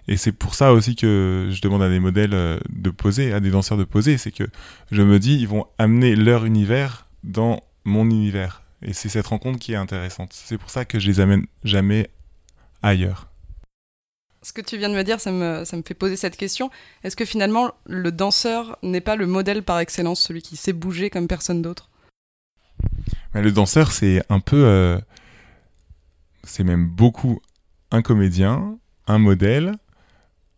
Et 0.09 0.17
c'est 0.17 0.33
pour 0.33 0.55
ça 0.55 0.73
aussi 0.73 0.95
que 0.95 1.49
je 1.51 1.61
demande 1.61 1.83
à 1.83 1.89
des 1.89 1.99
modèles 1.99 2.35
euh, 2.35 2.59
de 2.69 2.91
poser, 2.91 3.33
à 3.33 3.41
des 3.41 3.51
danseurs 3.51 3.79
de 3.79 3.85
poser, 3.85 4.19
c'est 4.19 4.31
que 4.31 4.45
je 4.91 5.03
me 5.03 5.19
dis 5.19 5.37
ils 5.37 5.49
vont 5.49 5.67
amener 5.79 6.15
leur 6.15 6.45
univers 6.45 7.07
dans 7.25 7.63
mon 7.85 8.09
univers. 8.09 8.63
Et 8.83 8.93
c'est 8.93 9.09
cette 9.09 9.27
rencontre 9.27 9.59
qui 9.59 9.73
est 9.73 9.77
intéressante. 9.77 10.31
C'est 10.33 10.59
pour 10.59 10.71
ça 10.71 10.85
que 10.85 10.99
je 10.99 11.07
les 11.09 11.21
amène 11.21 11.47
jamais 11.65 12.11
ailleurs. 12.83 13.29
Ce 14.47 14.53
que 14.53 14.61
tu 14.61 14.79
viens 14.79 14.89
de 14.89 14.95
me 14.95 15.03
dire, 15.03 15.19
ça 15.19 15.33
me, 15.33 15.65
ça 15.65 15.77
me 15.77 15.83
fait 15.83 15.93
poser 15.93 16.17
cette 16.17 16.37
question. 16.37 16.71
Est-ce 17.03 17.17
que 17.17 17.25
finalement, 17.25 17.73
le 17.85 18.13
danseur 18.13 18.79
n'est 18.85 19.01
pas 19.01 19.17
le 19.17 19.27
modèle 19.27 19.65
par 19.65 19.81
excellence, 19.81 20.21
celui 20.21 20.41
qui 20.41 20.57
sait 20.57 20.73
bouger 20.73 21.11
comme 21.11 21.27
personne 21.27 21.63
d'autre? 21.63 21.91
Le 23.33 23.51
danseur, 23.51 23.91
c'est 23.91 24.23
un 24.29 24.39
peu. 24.39 24.65
euh, 24.65 25.01
c'est 26.45 26.63
même 26.63 26.87
beaucoup 26.87 27.41
un 27.91 28.03
comédien, 28.03 28.79
un 29.09 29.19
modèle, 29.19 29.73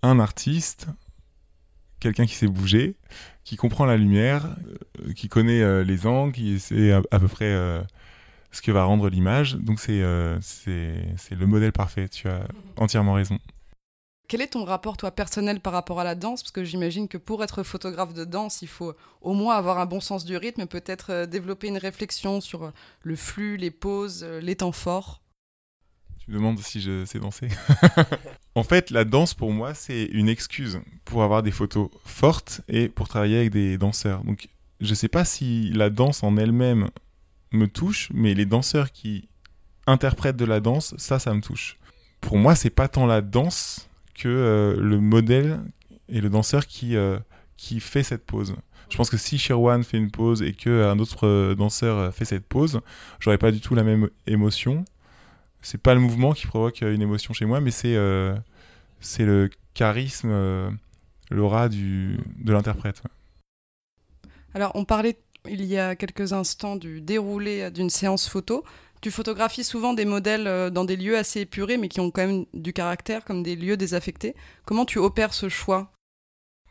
un 0.02 0.20
artiste, 0.20 0.88
quelqu'un 1.98 2.26
qui 2.26 2.34
sait 2.34 2.46
bouger, 2.46 2.94
qui 3.42 3.56
comprend 3.56 3.86
la 3.86 3.96
lumière, 3.96 4.54
euh, 5.00 5.14
qui 5.14 5.30
connaît 5.30 5.62
euh, 5.62 5.82
les 5.82 6.06
angles, 6.06 6.34
qui 6.34 6.60
sait 6.60 6.92
à, 6.92 7.18
peu 7.18 7.28
près 7.28 7.56
ce 8.52 8.60
que 8.60 8.70
va 8.70 8.84
rendre 8.84 9.08
l'image. 9.08 9.54
Donc 9.54 9.80
c'est 9.80 10.02
euh, 10.02 10.38
c'est 10.42 11.34
le 11.34 11.46
modèle 11.46 11.72
parfait. 11.72 12.06
Tu 12.10 12.28
as 12.28 12.46
entièrement 12.76 13.14
raison. 13.14 13.38
Quel 14.28 14.42
est 14.42 14.48
ton 14.48 14.64
rapport, 14.64 14.98
toi, 14.98 15.10
personnel 15.10 15.58
par 15.58 15.72
rapport 15.72 16.00
à 16.00 16.04
la 16.04 16.14
danse? 16.14 16.42
Parce 16.42 16.52
que 16.52 16.62
j'imagine 16.62 17.08
que 17.08 17.16
pour 17.16 17.42
être 17.42 17.62
photographe 17.62 18.12
de 18.12 18.26
danse, 18.26 18.60
il 18.60 18.68
faut 18.68 18.92
au 19.22 19.32
moins 19.32 19.56
avoir 19.56 19.78
un 19.78 19.86
bon 19.86 20.00
sens 20.00 20.26
du 20.26 20.36
rythme, 20.36 20.66
peut-être 20.66 21.10
euh, 21.10 21.26
développer 21.26 21.68
une 21.68 21.78
réflexion 21.78 22.42
sur 22.42 22.64
euh, 22.64 22.70
le 23.02 23.16
flux, 23.16 23.56
les 23.56 23.70
pauses, 23.70 24.22
euh, 24.22 24.38
les 24.42 24.56
temps 24.56 24.72
forts. 24.72 25.22
Tu 26.18 26.30
me 26.30 26.36
demandes 26.36 26.58
si 26.58 26.82
je 26.82 27.06
sais 27.06 27.18
danser. 27.18 27.48
en 28.54 28.64
fait, 28.64 28.90
la 28.90 29.06
danse 29.06 29.32
pour 29.32 29.50
moi, 29.50 29.72
c'est 29.72 30.04
une 30.04 30.28
excuse 30.28 30.78
pour 31.06 31.22
avoir 31.22 31.42
des 31.42 31.50
photos 31.50 31.88
fortes 32.04 32.60
et 32.68 32.90
pour 32.90 33.08
travailler 33.08 33.38
avec 33.38 33.50
des 33.50 33.78
danseurs. 33.78 34.22
Donc, 34.24 34.48
je 34.82 34.92
sais 34.92 35.08
pas 35.08 35.24
si 35.24 35.70
la 35.70 35.88
danse 35.88 36.22
en 36.22 36.36
elle-même 36.36 36.90
me 37.52 37.66
touche, 37.66 38.10
mais 38.12 38.34
les 38.34 38.44
danseurs 38.44 38.92
qui 38.92 39.26
interprètent 39.86 40.36
de 40.36 40.44
la 40.44 40.60
danse, 40.60 40.94
ça, 40.98 41.18
ça 41.18 41.32
me 41.32 41.40
touche. 41.40 41.78
Pour 42.20 42.36
moi, 42.36 42.54
c'est 42.54 42.68
pas 42.68 42.88
tant 42.88 43.06
la 43.06 43.22
danse 43.22 43.88
que 44.18 44.28
euh, 44.28 44.76
le 44.80 45.00
modèle 45.00 45.60
et 46.08 46.20
le 46.20 46.30
danseur 46.30 46.66
qui, 46.66 46.96
euh, 46.96 47.18
qui 47.56 47.80
fait 47.80 48.02
cette 48.02 48.24
pose. 48.24 48.54
Je 48.90 48.96
pense 48.96 49.10
que 49.10 49.18
si 49.18 49.38
Sherwan 49.38 49.84
fait 49.84 49.98
une 49.98 50.10
pose 50.10 50.42
et 50.42 50.52
qu'un 50.52 50.98
autre 50.98 51.26
euh, 51.26 51.54
danseur 51.54 51.98
euh, 51.98 52.10
fait 52.10 52.24
cette 52.24 52.46
pose, 52.46 52.80
j'aurais 53.20 53.38
pas 53.38 53.52
du 53.52 53.60
tout 53.60 53.74
la 53.74 53.84
même 53.84 54.08
émotion 54.26 54.84
c'est 55.60 55.82
pas 55.82 55.92
le 55.92 56.00
mouvement 56.00 56.34
qui 56.34 56.46
provoque 56.46 56.82
une 56.82 57.02
émotion 57.02 57.34
chez 57.34 57.44
moi, 57.44 57.60
mais 57.60 57.72
c'est 57.72 57.94
le 57.96 59.50
charisme, 59.74 60.78
l'aura 61.30 61.68
de 61.68 62.16
l'interprète. 62.46 63.02
Alors, 64.54 64.70
on 64.76 64.84
parlait 64.84 65.18
il 65.50 65.64
y 65.64 65.76
a 65.76 65.96
quelques 65.96 66.32
instants 66.32 66.76
du 66.76 67.00
déroulé 67.00 67.72
d'une 67.72 67.90
séance 67.90 68.28
photo. 68.28 68.64
Tu 69.00 69.10
photographies 69.10 69.64
souvent 69.64 69.94
des 69.94 70.04
modèles 70.04 70.46
euh, 70.46 70.70
dans 70.70 70.84
des 70.84 70.96
lieux 70.96 71.16
assez 71.16 71.40
épurés, 71.40 71.76
mais 71.76 71.88
qui 71.88 72.00
ont 72.00 72.10
quand 72.10 72.26
même 72.26 72.46
du 72.54 72.72
caractère, 72.72 73.24
comme 73.24 73.42
des 73.42 73.54
lieux 73.54 73.76
désaffectés. 73.76 74.34
Comment 74.64 74.84
tu 74.84 74.98
opères 74.98 75.34
ce 75.34 75.48
choix? 75.48 75.92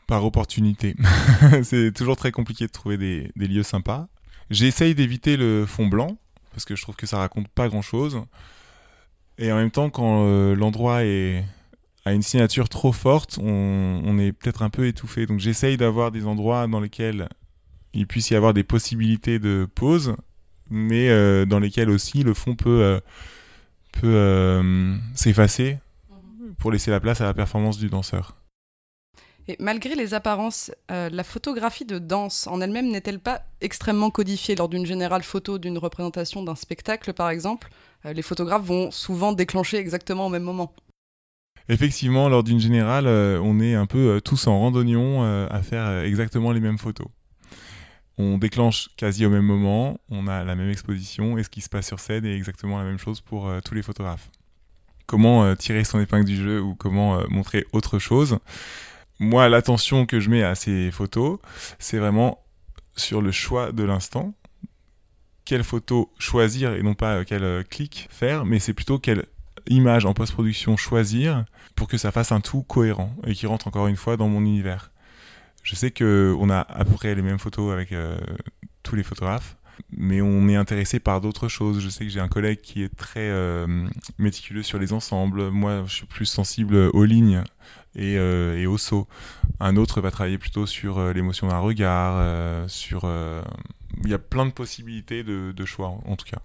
Par 0.08 0.26
opportunité. 0.26 0.96
c'est 1.64 1.94
toujours 1.94 2.18
très 2.18 2.32
compliqué 2.32 2.68
de 2.68 2.72
trouver 2.72 2.98
des, 2.98 3.32
lieux 3.36 3.64
sympas. 3.64 4.08
J'essaye 4.50 4.96
d'éviter 4.96 5.38
le 5.38 5.66
fond 5.66 5.88
blanc, 5.88 6.18
parce 6.52 6.66
que 6.66 6.76
je 6.76 6.82
trouve 6.82 6.96
que 6.96 7.08
ça 7.08 7.18
raconte 7.18 7.48
pas 7.48 7.70
grand 7.70 7.82
chose. 7.82 8.22
Et 9.38 9.52
en 9.52 9.56
même 9.56 9.72
temps, 9.72 9.90
quand 9.90 10.26
euh, 10.26 10.56
l'endroit 10.56 11.04
est 11.04 11.44
a 12.06 12.14
une 12.14 12.22
signature 12.22 12.70
trop 12.70 12.94
forte, 12.94 13.38
on, 13.42 14.02
on 14.06 14.18
est 14.18 14.32
peut-être 14.32 14.62
un 14.62 14.70
peu 14.70 14.88
étouffé. 14.88 15.26
Donc 15.26 15.40
j'essaye 15.40 15.76
d'avoir 15.76 16.12
des 16.12 16.26
endroits 16.26 16.66
dans 16.68 16.80
lesquels 16.80 17.28
il 17.94 18.08
puisse 18.08 18.30
y 18.30 18.36
avoir 18.36 18.54
des 18.54 18.64
possibilités 18.64 19.40
de 19.40 19.68
pause, 19.76 20.16
mais 20.70 21.10
euh, 21.10 21.46
dans 21.46 21.60
lesquels 21.60 21.90
aussi 21.90 22.24
le 22.24 22.34
fond 22.34 22.56
peut, 22.56 22.82
euh, 22.82 23.00
peut 23.94 24.08
euh, 24.08 24.96
s'effacer 25.14 25.78
pour 26.58 26.72
laisser 26.72 26.92
la 26.92 27.00
place 27.00 27.22
à 27.22 27.26
la 27.26 27.34
performance 27.34 27.78
du 27.78 27.90
danseur. 27.90 28.36
Et 29.50 29.56
malgré 29.60 29.96
les 29.96 30.14
apparences, 30.14 30.72
la 30.90 31.24
photographie 31.24 31.86
de 31.86 32.00
danse 32.00 32.48
en 32.48 32.60
elle-même 32.60 32.90
n'est-elle 32.90 33.20
pas 33.20 33.44
extrêmement 33.62 34.12
codifiée 34.12 34.56
lors 34.56 34.68
d'une 34.68 34.86
générale 34.86 35.24
photo 35.24 35.58
d'une 35.58 35.78
représentation 35.78 36.44
d'un 36.44 36.56
spectacle, 36.56 37.14
par 37.14 37.30
exemple 37.30 37.70
Les 38.04 38.22
photographes 38.22 38.66
vont 38.66 38.92
souvent 38.92 39.32
déclencher 39.32 39.78
exactement 39.78 40.26
au 40.26 40.30
même 40.30 40.44
moment. 40.44 40.74
Effectivement, 41.70 42.28
lors 42.28 42.44
d'une 42.44 42.60
générale, 42.60 43.08
on 43.08 43.62
est 43.62 43.74
un 43.74 43.86
peu 43.86 44.20
tous 44.22 44.48
en 44.48 44.60
randonnion 44.60 45.24
à 45.24 45.62
faire 45.62 46.00
exactement 46.00 46.52
les 46.52 46.60
mêmes 46.60 46.78
photos. 46.78 47.08
On 48.20 48.40
déclenche 48.40 48.90
quasi 48.98 49.26
au 49.26 49.30
même 49.30 49.46
moment, 49.46 50.00
on 50.10 50.28
a 50.28 50.44
la 50.44 50.56
même 50.56 50.70
exposition 50.70 51.38
et 51.38 51.44
ce 51.44 51.50
qui 51.50 51.62
se 51.62 51.70
passe 51.70 51.86
sur 51.86 52.00
scène 52.00 52.26
est 52.26 52.36
exactement 52.36 52.80
la 52.80 52.84
même 52.84 52.98
chose 52.98 53.22
pour 53.22 53.48
euh, 53.48 53.60
tous 53.64 53.76
les 53.76 53.84
photographes. 53.84 54.30
Comment 55.06 55.44
euh, 55.44 55.56
tirer 55.56 55.84
son 55.84 56.00
épingle 56.00 56.26
du 56.26 56.36
jeu 56.36 56.60
ou 56.60 56.74
comment 56.74 57.20
euh, 57.20 57.26
montrer 57.30 57.68
autre 57.74 58.00
chose? 58.00 58.40
Moi, 59.20 59.48
l'attention 59.50 60.08
que 60.08 60.20
je 60.20 60.32
mets 60.32 60.44
à 60.44 60.56
ces 60.56 60.90
photos, 60.92 61.40
c'est 61.78 62.00
vraiment 62.00 62.44
sur 62.96 63.22
le 63.22 63.32
choix 63.32 63.72
de 63.72 63.84
l'instant. 63.84 64.34
Quelle 65.46 65.64
photo 65.64 66.12
choisir 66.18 66.74
et 66.74 66.82
non 66.82 66.96
pas 66.96 67.24
quel 67.24 67.64
clic 67.66 68.08
faire, 68.12 68.46
mais 68.46 68.60
c'est 68.60 68.74
plutôt 68.74 69.00
quelle 69.00 69.26
image 69.70 70.06
en 70.06 70.14
post-production 70.14 70.76
choisir 70.76 71.46
pour 71.76 71.88
que 71.88 71.98
ça 71.98 72.12
fasse 72.12 72.32
un 72.32 72.42
tout 72.42 72.64
cohérent 72.64 73.16
et 73.26 73.34
qui 73.34 73.48
rentre 73.48 73.68
encore 73.68 73.88
une 73.88 73.96
fois 73.96 74.18
dans 74.18 74.28
mon 74.28 74.42
univers. 74.42 74.92
Je 75.64 75.76
sais 75.76 75.92
que 75.92 76.36
on 76.40 76.50
a 76.50 76.60
à 76.60 76.86
peu 76.86 76.94
près 76.94 77.14
les 77.16 77.22
mêmes 77.22 77.40
photos 77.40 77.74
avec 77.74 77.92
euh, 77.92 78.18
tous 78.84 78.96
les 78.96 79.04
photographes, 79.04 79.58
mais 79.92 80.22
on 80.22 80.48
est 80.48 80.56
intéressé 80.56 81.00
par 81.00 81.22
d'autres 81.22 81.48
choses. 81.48 81.80
Je 81.80 81.90
sais 81.90 82.06
que 82.06 82.12
j'ai 82.12 82.20
un 82.20 82.28
collègue 82.28 82.62
qui 82.62 82.84
est 82.84 82.96
très 82.96 83.30
euh, 83.30 83.88
méticuleux 84.18 84.64
sur 84.64 84.80
les 84.80 84.94
ensembles. 84.94 85.50
Moi, 85.50 85.84
je 85.88 85.94
suis 85.94 86.06
plus 86.06 86.26
sensible 86.26 86.76
aux 86.76 87.06
lignes 87.06 87.44
et, 87.96 88.18
euh, 88.18 88.58
et. 88.58 88.68
Un 89.60 89.76
autre 89.76 90.02
va 90.02 90.12
travailler 90.12 90.38
plutôt 90.38 90.68
sur 90.68 91.00
euh, 91.00 91.14
l'émotion 91.14 91.48
d'un 91.48 91.60
regard, 91.60 92.70
sur. 92.70 93.10
Il 94.04 94.10
y 94.10 94.14
a 94.14 94.20
plein 94.20 94.46
de 94.46 94.52
possibilités 94.52 95.24
de, 95.24 95.66
choix, 95.66 95.98
en, 96.06 96.16
tout 96.16 96.26
cas. 96.26 96.40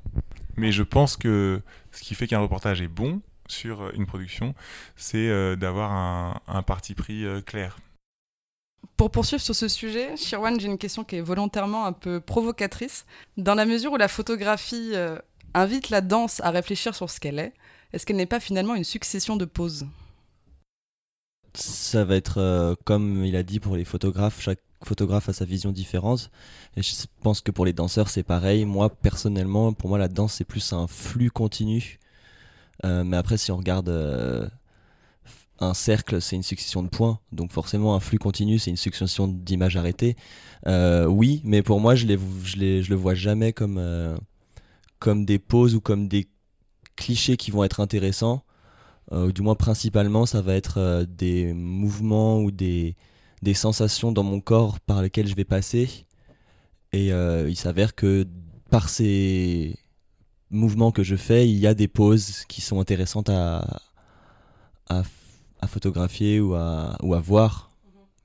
Mais 0.56 0.72
je 0.72 0.82
pense 0.82 1.16
que 1.16 1.60
ce 1.90 2.02
qui 2.02 2.14
fait 2.14 2.26
qu'un 2.26 2.38
reportage 2.38 2.80
est 2.80 2.88
bon 2.88 3.20
sur 3.48 3.90
une 3.94 4.06
production, 4.06 4.54
c'est 4.96 5.56
d'avoir 5.56 5.92
un, 6.48 6.62
parti 6.62 6.94
pris 6.94 7.26
clair. 7.44 7.76
Pour 9.02 9.10
poursuivre 9.10 9.42
sur 9.42 9.56
ce 9.56 9.66
sujet, 9.66 10.16
Shirwan, 10.16 10.60
j'ai 10.60 10.68
une 10.68 10.78
question 10.78 11.02
qui 11.02 11.16
est 11.16 11.20
volontairement 11.20 11.86
un 11.86 11.92
peu 11.92 12.20
provocatrice. 12.20 13.04
Dans 13.36 13.56
la 13.56 13.66
mesure 13.66 13.90
où 13.90 13.96
la 13.96 14.06
photographie 14.06 14.92
euh, 14.94 15.18
invite 15.54 15.90
la 15.90 16.00
danse 16.00 16.38
à 16.38 16.50
réfléchir 16.52 16.94
sur 16.94 17.10
ce 17.10 17.18
qu'elle 17.18 17.40
est, 17.40 17.52
est-ce 17.92 18.06
qu'elle 18.06 18.14
n'est 18.14 18.26
pas 18.26 18.38
finalement 18.38 18.76
une 18.76 18.84
succession 18.84 19.34
de 19.34 19.44
poses? 19.44 19.88
Ça 21.52 22.04
va 22.04 22.14
être 22.14 22.38
euh, 22.38 22.76
comme 22.84 23.24
il 23.24 23.34
a 23.34 23.42
dit 23.42 23.58
pour 23.58 23.74
les 23.74 23.84
photographes, 23.84 24.40
chaque 24.40 24.60
photographe 24.84 25.28
a 25.28 25.32
sa 25.32 25.46
vision 25.46 25.72
différente. 25.72 26.30
Et 26.76 26.82
je 26.82 26.94
pense 27.22 27.40
que 27.40 27.50
pour 27.50 27.64
les 27.64 27.72
danseurs, 27.72 28.08
c'est 28.08 28.22
pareil. 28.22 28.64
Moi, 28.64 28.88
personnellement, 28.88 29.72
pour 29.72 29.88
moi, 29.88 29.98
la 29.98 30.06
danse, 30.06 30.34
c'est 30.34 30.44
plus 30.44 30.72
un 30.72 30.86
flux 30.86 31.32
continu. 31.32 31.98
Euh, 32.84 33.02
mais 33.02 33.16
après, 33.16 33.36
si 33.36 33.50
on 33.50 33.56
regarde 33.56 33.88
un 35.62 35.74
cercle, 35.74 36.20
c'est 36.20 36.36
une 36.36 36.42
succession 36.42 36.82
de 36.82 36.88
points, 36.88 37.18
donc 37.30 37.52
forcément 37.52 37.94
un 37.94 38.00
flux 38.00 38.18
continu, 38.18 38.58
c'est 38.58 38.70
une 38.70 38.76
succession 38.76 39.28
d'images 39.28 39.76
arrêtées. 39.76 40.16
Euh, 40.66 41.06
oui, 41.06 41.40
mais 41.44 41.62
pour 41.62 41.80
moi, 41.80 41.94
je, 41.94 42.06
les, 42.06 42.18
je, 42.44 42.82
je 42.82 42.90
le 42.90 42.96
vois 42.96 43.14
jamais 43.14 43.52
comme, 43.52 43.78
euh, 43.78 44.16
comme 44.98 45.24
des 45.24 45.38
pauses 45.38 45.74
ou 45.74 45.80
comme 45.80 46.08
des 46.08 46.28
clichés 46.96 47.36
qui 47.36 47.50
vont 47.50 47.64
être 47.64 47.80
intéressants. 47.80 48.42
Euh, 49.12 49.32
du 49.32 49.42
moins, 49.42 49.54
principalement, 49.54 50.26
ça 50.26 50.42
va 50.42 50.54
être 50.54 51.04
des 51.08 51.52
mouvements 51.52 52.40
ou 52.40 52.50
des, 52.50 52.96
des 53.42 53.54
sensations 53.54 54.12
dans 54.12 54.22
mon 54.24 54.40
corps 54.40 54.80
par 54.80 55.02
lesquelles 55.02 55.26
je 55.26 55.34
vais 55.34 55.44
passer. 55.44 56.06
Et 56.92 57.08
il 57.08 57.56
s'avère 57.56 57.94
que 57.94 58.26
par 58.70 58.90
ces 58.90 59.78
mouvements 60.50 60.92
que 60.92 61.02
je 61.02 61.16
fais, 61.16 61.48
il 61.48 61.56
y 61.56 61.66
a 61.66 61.72
des 61.72 61.88
pauses 61.88 62.44
qui 62.48 62.60
sont 62.60 62.80
intéressantes 62.80 63.30
à, 63.30 63.80
à 64.90 65.02
à 65.62 65.66
photographier 65.68 66.40
ou 66.40 66.54
à, 66.54 66.98
ou 67.02 67.14
à 67.14 67.20
voir. 67.20 67.70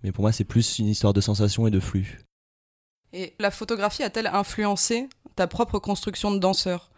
Mais 0.03 0.11
pour 0.11 0.23
moi, 0.23 0.31
c'est 0.31 0.43
plus 0.43 0.79
une 0.79 0.87
histoire 0.87 1.13
de 1.13 1.21
sensation 1.21 1.65
et 1.67 1.71
de 1.71 1.79
flux. 1.79 2.19
Et 3.13 3.33
la 3.39 3.51
photographie 3.51 4.03
a-t-elle 4.03 4.27
influencé 4.27 5.07
ta 5.35 5.47
propre 5.47 5.79
construction 5.79 6.31
de 6.31 6.39
danseur? 6.39 6.91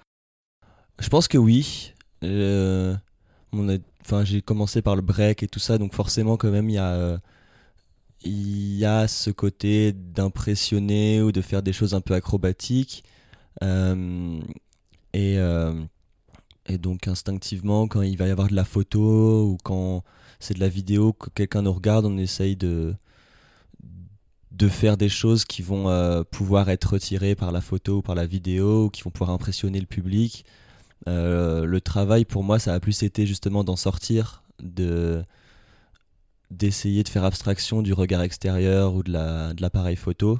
Je 0.98 1.08
pense 1.10 1.28
que 1.28 1.38
oui. 1.38 1.94
Euh, 2.24 2.96
enfin, 4.02 4.26
j'ai 4.26 4.42
commencé 4.42 4.82
par 4.82 4.96
le 4.96 5.02
break 5.02 5.44
et 5.44 5.48
tout 5.48 5.60
ça, 5.60 5.78
donc 5.78 5.94
forcément, 5.94 6.36
quand 6.36 6.52
même, 6.52 6.70
il 6.70 6.76
y 6.76 6.78
a, 6.78 6.92
euh, 6.92 7.18
il 8.24 8.76
y 8.76 8.86
a 8.86 9.08
ce 9.08 9.30
côté 9.30 9.94
d'impressionner 9.94 11.22
ou 11.22 11.32
de 11.32 11.42
faire 11.42 11.62
des 11.62 11.74
choses 11.74 11.94
un 11.94 12.02
peu 12.02 12.16
acrobatiques. 12.16 13.04
Euh, 13.62 14.40
et, 15.14 15.38
et 16.68 16.78
donc, 16.78 17.08
instinctivement, 17.08 17.88
quand 17.88 18.02
il 18.02 18.18
va 18.18 18.28
y 18.28 18.32
avoir 18.32 18.48
de 18.48 18.56
la 18.56 18.66
photo 18.66 19.46
ou 19.46 19.58
quand 19.64 20.04
c'est 20.40 20.54
de 20.54 20.60
la 20.60 20.70
vidéo, 20.70 21.14
que 21.14 21.30
quelqu'un 21.30 21.62
nous 21.62 21.74
regarde, 21.74 22.06
on 22.06 22.18
essaye 22.18 22.56
de, 22.56 22.96
de 24.52 24.68
faire 24.68 24.98
des 24.98 25.10
choses 25.10 25.46
qui 25.46 25.62
vont 25.62 25.90
euh, 25.90 26.24
pouvoir 26.24 26.70
être 26.70 26.94
retirées 26.94 27.36
par 27.36 27.52
la 27.52 27.62
photo 27.62 27.98
ou 27.98 28.02
par 28.02 28.16
la 28.16 28.26
vidéo, 28.26 28.86
ou 28.86 28.90
qui 28.90 29.04
vont 29.04 29.12
pouvoir 29.12 29.32
impressionner 29.32 29.80
le 29.80 29.86
public. 29.86 30.46
Euh, 31.08 31.66
le 31.66 31.82
travail 31.82 32.26
pour 32.26 32.44
moi, 32.44 32.60
ça 32.60 32.74
a 32.74 32.80
plus 32.80 33.04
été 33.04 33.26
justement 33.26 33.64
d'en 33.64 33.76
sortir, 33.76 34.44
de 34.62 35.24
d'essayer 36.52 37.04
de 37.04 37.10
faire 37.10 37.26
abstraction 37.26 37.84
du 37.84 37.94
regard 37.94 38.24
extérieur 38.24 38.96
ou 38.96 39.04
de 39.04 39.12
l'appareil 39.12 39.96
la, 39.96 40.02
photo 40.02 40.40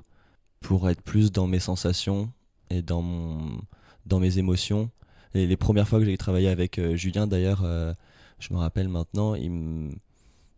pour 0.60 0.90
être 0.90 1.04
plus 1.04 1.32
dans 1.32 1.46
mes 1.46 1.60
sensations 1.60 2.32
et 2.72 2.82
dans, 2.82 3.04
mon, 3.04 3.62
dans 4.08 4.20
mes 4.20 4.40
émotions. 4.40 4.90
Et 5.36 5.46
les 5.46 5.56
premières 5.56 5.88
fois 5.88 6.00
que 6.00 6.06
j'ai 6.06 6.18
travaillé 6.18 6.50
avec 6.50 6.80
euh, 6.80 6.96
Julien, 6.96 7.28
d'ailleurs, 7.28 7.64
je 8.40 8.54
me 8.54 8.60
rappelle 8.60 8.88
maintenant, 8.88 9.36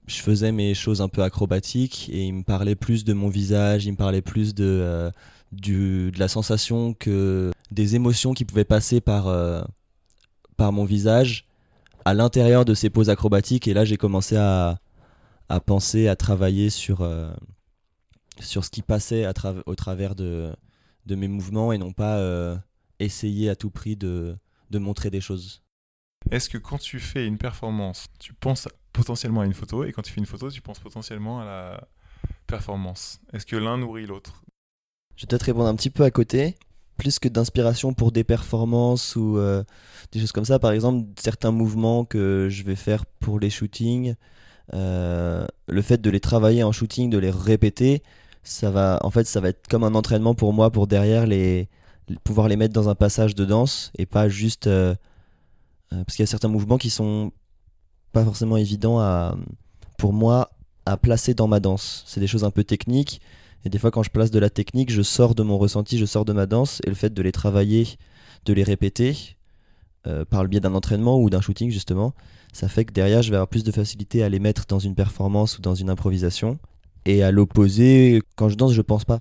je 0.08 0.22
faisais 0.22 0.52
mes 0.52 0.74
choses 0.74 1.02
un 1.02 1.08
peu 1.08 1.24
acrobatiques 1.24 2.10
et 2.12 2.26
il 2.26 2.34
me 2.34 2.44
parlait 2.44 2.76
plus 2.76 3.04
de 3.04 3.14
mon 3.14 3.30
visage, 3.30 3.86
il 3.86 3.94
me 3.94 3.98
parlait 3.98 4.22
plus 4.22 4.54
de, 4.54 5.12
euh, 5.64 6.12
la 6.18 6.28
sensation 6.28 6.94
que 6.94 7.52
des 7.72 7.96
émotions 7.96 8.34
qui 8.34 8.46
pouvaient 8.46 8.66
passer 8.66 9.02
par, 9.02 9.28
euh, 9.28 9.62
par 10.58 10.72
mon 10.72 10.86
visage 10.86 11.48
à 12.06 12.14
l'intérieur 12.14 12.66
de 12.66 12.74
ces 12.74 12.90
poses 12.90 13.10
acrobatiques. 13.10 13.68
Et 13.68 13.74
là, 13.74 13.86
j'ai 13.86 13.98
commencé 13.98 14.36
à, 14.36 14.80
penser, 15.66 16.08
à 16.08 16.16
travailler 16.16 16.70
sur, 16.70 17.02
euh, 17.02 17.32
ce 18.40 18.60
qui 18.70 18.82
passait 18.82 19.26
au 19.66 19.76
travers 19.76 20.16
de, 20.16 20.54
mes 21.10 21.28
mouvements 21.28 21.74
et 21.74 21.78
non 21.78 21.92
pas 21.92 22.20
essayer 23.00 23.50
à 23.50 23.56
tout 23.56 23.70
prix 23.70 23.96
de 23.96 24.38
montrer 24.72 25.10
des 25.10 25.22
choses. 25.22 25.61
Est-ce 26.32 26.50
que 26.50 26.58
quand 26.58 26.78
tu 26.78 27.00
fais 27.00 27.28
une 27.28 27.38
performance, 27.38 28.08
tu 28.18 28.34
penses 28.34 28.70
potentiellement 28.94 29.42
à 29.42 29.46
une 29.46 29.54
photo 29.54 29.84
et 29.84 29.92
quand 29.92 30.02
tu 30.02 30.14
fais 30.14 30.22
une 30.22 30.26
photo, 30.26 30.50
tu 30.50 30.62
penses 30.62 30.80
potentiellement 30.80 31.42
à 31.42 31.46
la 31.46 31.88
performance? 32.48 33.20
Est-ce 33.34 33.46
que 33.46 33.58
l'un 33.58 33.78
nourrit 33.78 34.06
l'autre? 34.06 34.42
Je 35.18 35.24
vais 35.24 35.28
peut-être 35.28 35.44
répondre 35.44 35.68
un 35.68 35.76
petit 35.76 35.90
peu 35.90 36.04
à 36.04 36.12
côté. 36.12 36.56
Plus 36.96 37.20
que 37.20 37.28
d'inspiration 37.28 37.94
pour 37.94 38.14
des 38.14 38.24
performances 38.24 39.18
ou 39.18 39.38
euh, 39.38 39.64
des 40.14 40.22
choses 40.22 40.32
comme 40.32 40.46
ça, 40.46 40.58
par 40.58 40.72
exemple, 40.72 41.06
certains 41.20 41.52
mouvements 41.52 42.06
que 42.06 42.48
je 42.50 42.64
vais 42.64 42.76
faire 42.76 43.06
pour 43.06 43.40
les 43.40 43.50
shootings, 43.50 44.16
euh, 44.74 45.46
le 45.68 45.82
fait 45.82 46.00
de 46.00 46.10
les 46.10 46.20
travailler 46.22 46.64
en 46.64 46.72
shooting, 46.72 47.10
de 47.10 47.18
les 47.18 47.32
répéter, 47.32 48.04
ça 48.44 48.72
va, 48.72 49.00
en 49.02 49.10
fait, 49.10 49.26
ça 49.26 49.42
va 49.42 49.50
être 49.50 49.68
comme 49.68 49.84
un 49.84 49.96
entraînement 49.96 50.36
pour 50.36 50.54
moi 50.54 50.72
pour 50.72 50.88
derrière 50.88 51.28
les, 51.28 51.68
pouvoir 52.24 52.48
les 52.48 52.56
mettre 52.56 52.74
dans 52.74 52.88
un 52.88 52.96
passage 52.96 53.36
de 53.36 53.44
danse 53.44 53.92
et 53.98 54.06
pas 54.06 54.30
juste 54.30 54.68
euh, 54.68 54.96
parce 55.92 56.16
qu'il 56.16 56.24
y 56.24 56.28
a 56.28 56.28
certains 56.28 56.48
mouvements 56.48 56.78
qui 56.78 56.90
sont 56.90 57.32
pas 58.12 58.24
forcément 58.24 58.58
évidents 58.58 59.36
pour 59.98 60.14
moi 60.14 60.50
à 60.86 60.98
placer 60.98 61.34
dans 61.34 61.48
ma 61.48 61.60
danse. 61.60 62.04
C'est 62.08 62.20
des 62.20 62.28
choses 62.28 62.44
un 62.44 62.52
peu 62.52 62.64
techniques. 62.64 63.22
Et 63.64 63.70
des 63.70 63.78
fois, 63.78 63.92
quand 63.92 64.04
je 64.04 64.10
place 64.10 64.32
de 64.32 64.40
la 64.40 64.50
technique, 64.50 64.92
je 64.92 65.02
sors 65.02 65.36
de 65.36 65.44
mon 65.44 65.58
ressenti, 65.58 65.98
je 65.98 66.06
sors 66.06 66.26
de 66.26 66.34
ma 66.34 66.46
danse. 66.46 66.82
Et 66.86 66.90
le 66.90 66.96
fait 66.96 67.14
de 67.14 67.22
les 67.22 67.32
travailler, 67.32 67.88
de 68.46 68.54
les 68.54 68.64
répéter, 68.64 69.38
euh, 70.08 70.26
par 70.26 70.42
le 70.42 70.50
biais 70.50 70.60
d'un 70.60 70.74
entraînement 70.74 71.20
ou 71.20 71.30
d'un 71.30 71.42
shooting, 71.42 71.70
justement, 71.70 72.14
ça 72.54 72.68
fait 72.68 72.86
que 72.86 72.94
derrière, 72.94 73.22
je 73.22 73.30
vais 73.30 73.36
avoir 73.36 73.48
plus 73.48 73.64
de 73.64 73.72
facilité 73.72 74.24
à 74.24 74.30
les 74.30 74.40
mettre 74.40 74.66
dans 74.66 74.80
une 74.80 74.96
performance 74.96 75.60
ou 75.60 75.62
dans 75.62 75.76
une 75.76 75.90
improvisation. 75.90 76.58
Et 77.06 77.24
à 77.24 77.32
l'opposé, 77.32 78.22
quand 78.36 78.50
je 78.50 78.56
danse, 78.56 78.74
je 78.74 78.82
pense 78.82 79.06
pas. 79.06 79.20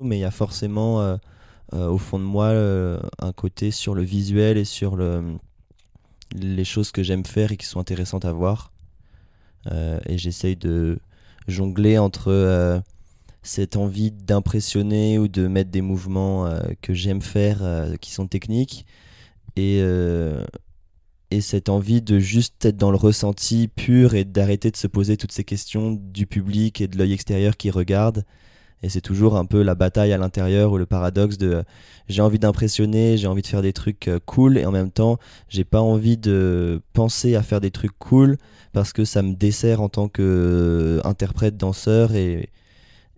Mais 0.00 0.18
il 0.18 0.20
y 0.20 0.24
a 0.24 0.30
forcément 0.30 1.00
euh, 1.00 1.16
au 1.72 1.98
fond 1.98 2.18
de 2.18 2.24
moi 2.24 2.50
un 3.18 3.32
côté 3.32 3.70
sur 3.70 3.94
le 3.94 4.02
visuel 4.02 4.58
et 4.58 4.64
sur 4.64 4.96
le, 4.96 5.38
les 6.34 6.64
choses 6.64 6.90
que 6.92 7.02
j'aime 7.02 7.24
faire 7.24 7.52
et 7.52 7.56
qui 7.56 7.66
sont 7.66 7.80
intéressantes 7.80 8.24
à 8.24 8.32
voir. 8.32 8.72
Euh, 9.70 9.98
et 10.06 10.18
j'essaye 10.18 10.56
de 10.56 10.98
jongler 11.48 11.98
entre 11.98 12.30
euh, 12.30 12.80
cette 13.42 13.76
envie 13.76 14.10
d'impressionner 14.10 15.18
ou 15.18 15.28
de 15.28 15.46
mettre 15.46 15.70
des 15.70 15.80
mouvements 15.80 16.46
euh, 16.46 16.60
que 16.82 16.92
j'aime 16.92 17.22
faire 17.22 17.62
qui 18.00 18.10
sont 18.10 18.26
techniques 18.26 18.86
et, 19.56 19.80
et 21.30 21.40
cette 21.40 21.68
envie 21.68 22.02
de 22.02 22.18
juste 22.18 22.64
être 22.64 22.76
dans 22.76 22.90
le 22.90 22.96
ressenti 22.96 23.68
pur 23.68 24.14
et 24.14 24.24
d'arrêter 24.24 24.70
de 24.70 24.76
se 24.76 24.86
poser 24.86 25.16
toutes 25.16 25.32
ces 25.32 25.44
questions 25.44 25.92
du 25.92 26.26
public 26.26 26.80
et 26.80 26.88
de 26.88 26.98
l'œil 26.98 27.12
extérieur 27.12 27.56
qui 27.56 27.70
regarde 27.70 28.24
et 28.84 28.90
c'est 28.90 29.00
toujours 29.00 29.38
un 29.38 29.46
peu 29.46 29.62
la 29.62 29.74
bataille 29.74 30.12
à 30.12 30.18
l'intérieur 30.18 30.72
ou 30.72 30.76
le 30.76 30.84
paradoxe 30.84 31.38
de 31.38 31.54
euh, 31.54 31.62
j'ai 32.06 32.20
envie 32.20 32.38
d'impressionner, 32.38 33.16
j'ai 33.16 33.26
envie 33.26 33.40
de 33.40 33.46
faire 33.46 33.62
des 33.62 33.72
trucs 33.72 34.08
euh, 34.08 34.18
cool 34.26 34.58
et 34.58 34.66
en 34.66 34.72
même 34.72 34.90
temps 34.90 35.18
j'ai 35.48 35.64
pas 35.64 35.80
envie 35.80 36.18
de 36.18 36.82
penser 36.92 37.34
à 37.34 37.42
faire 37.42 37.62
des 37.62 37.70
trucs 37.70 37.98
cool 37.98 38.36
parce 38.74 38.92
que 38.92 39.06
ça 39.06 39.22
me 39.22 39.34
dessert 39.34 39.80
en 39.80 39.88
tant 39.88 40.08
qu'interprète, 40.08 41.56
danseur 41.56 42.14
et, 42.14 42.50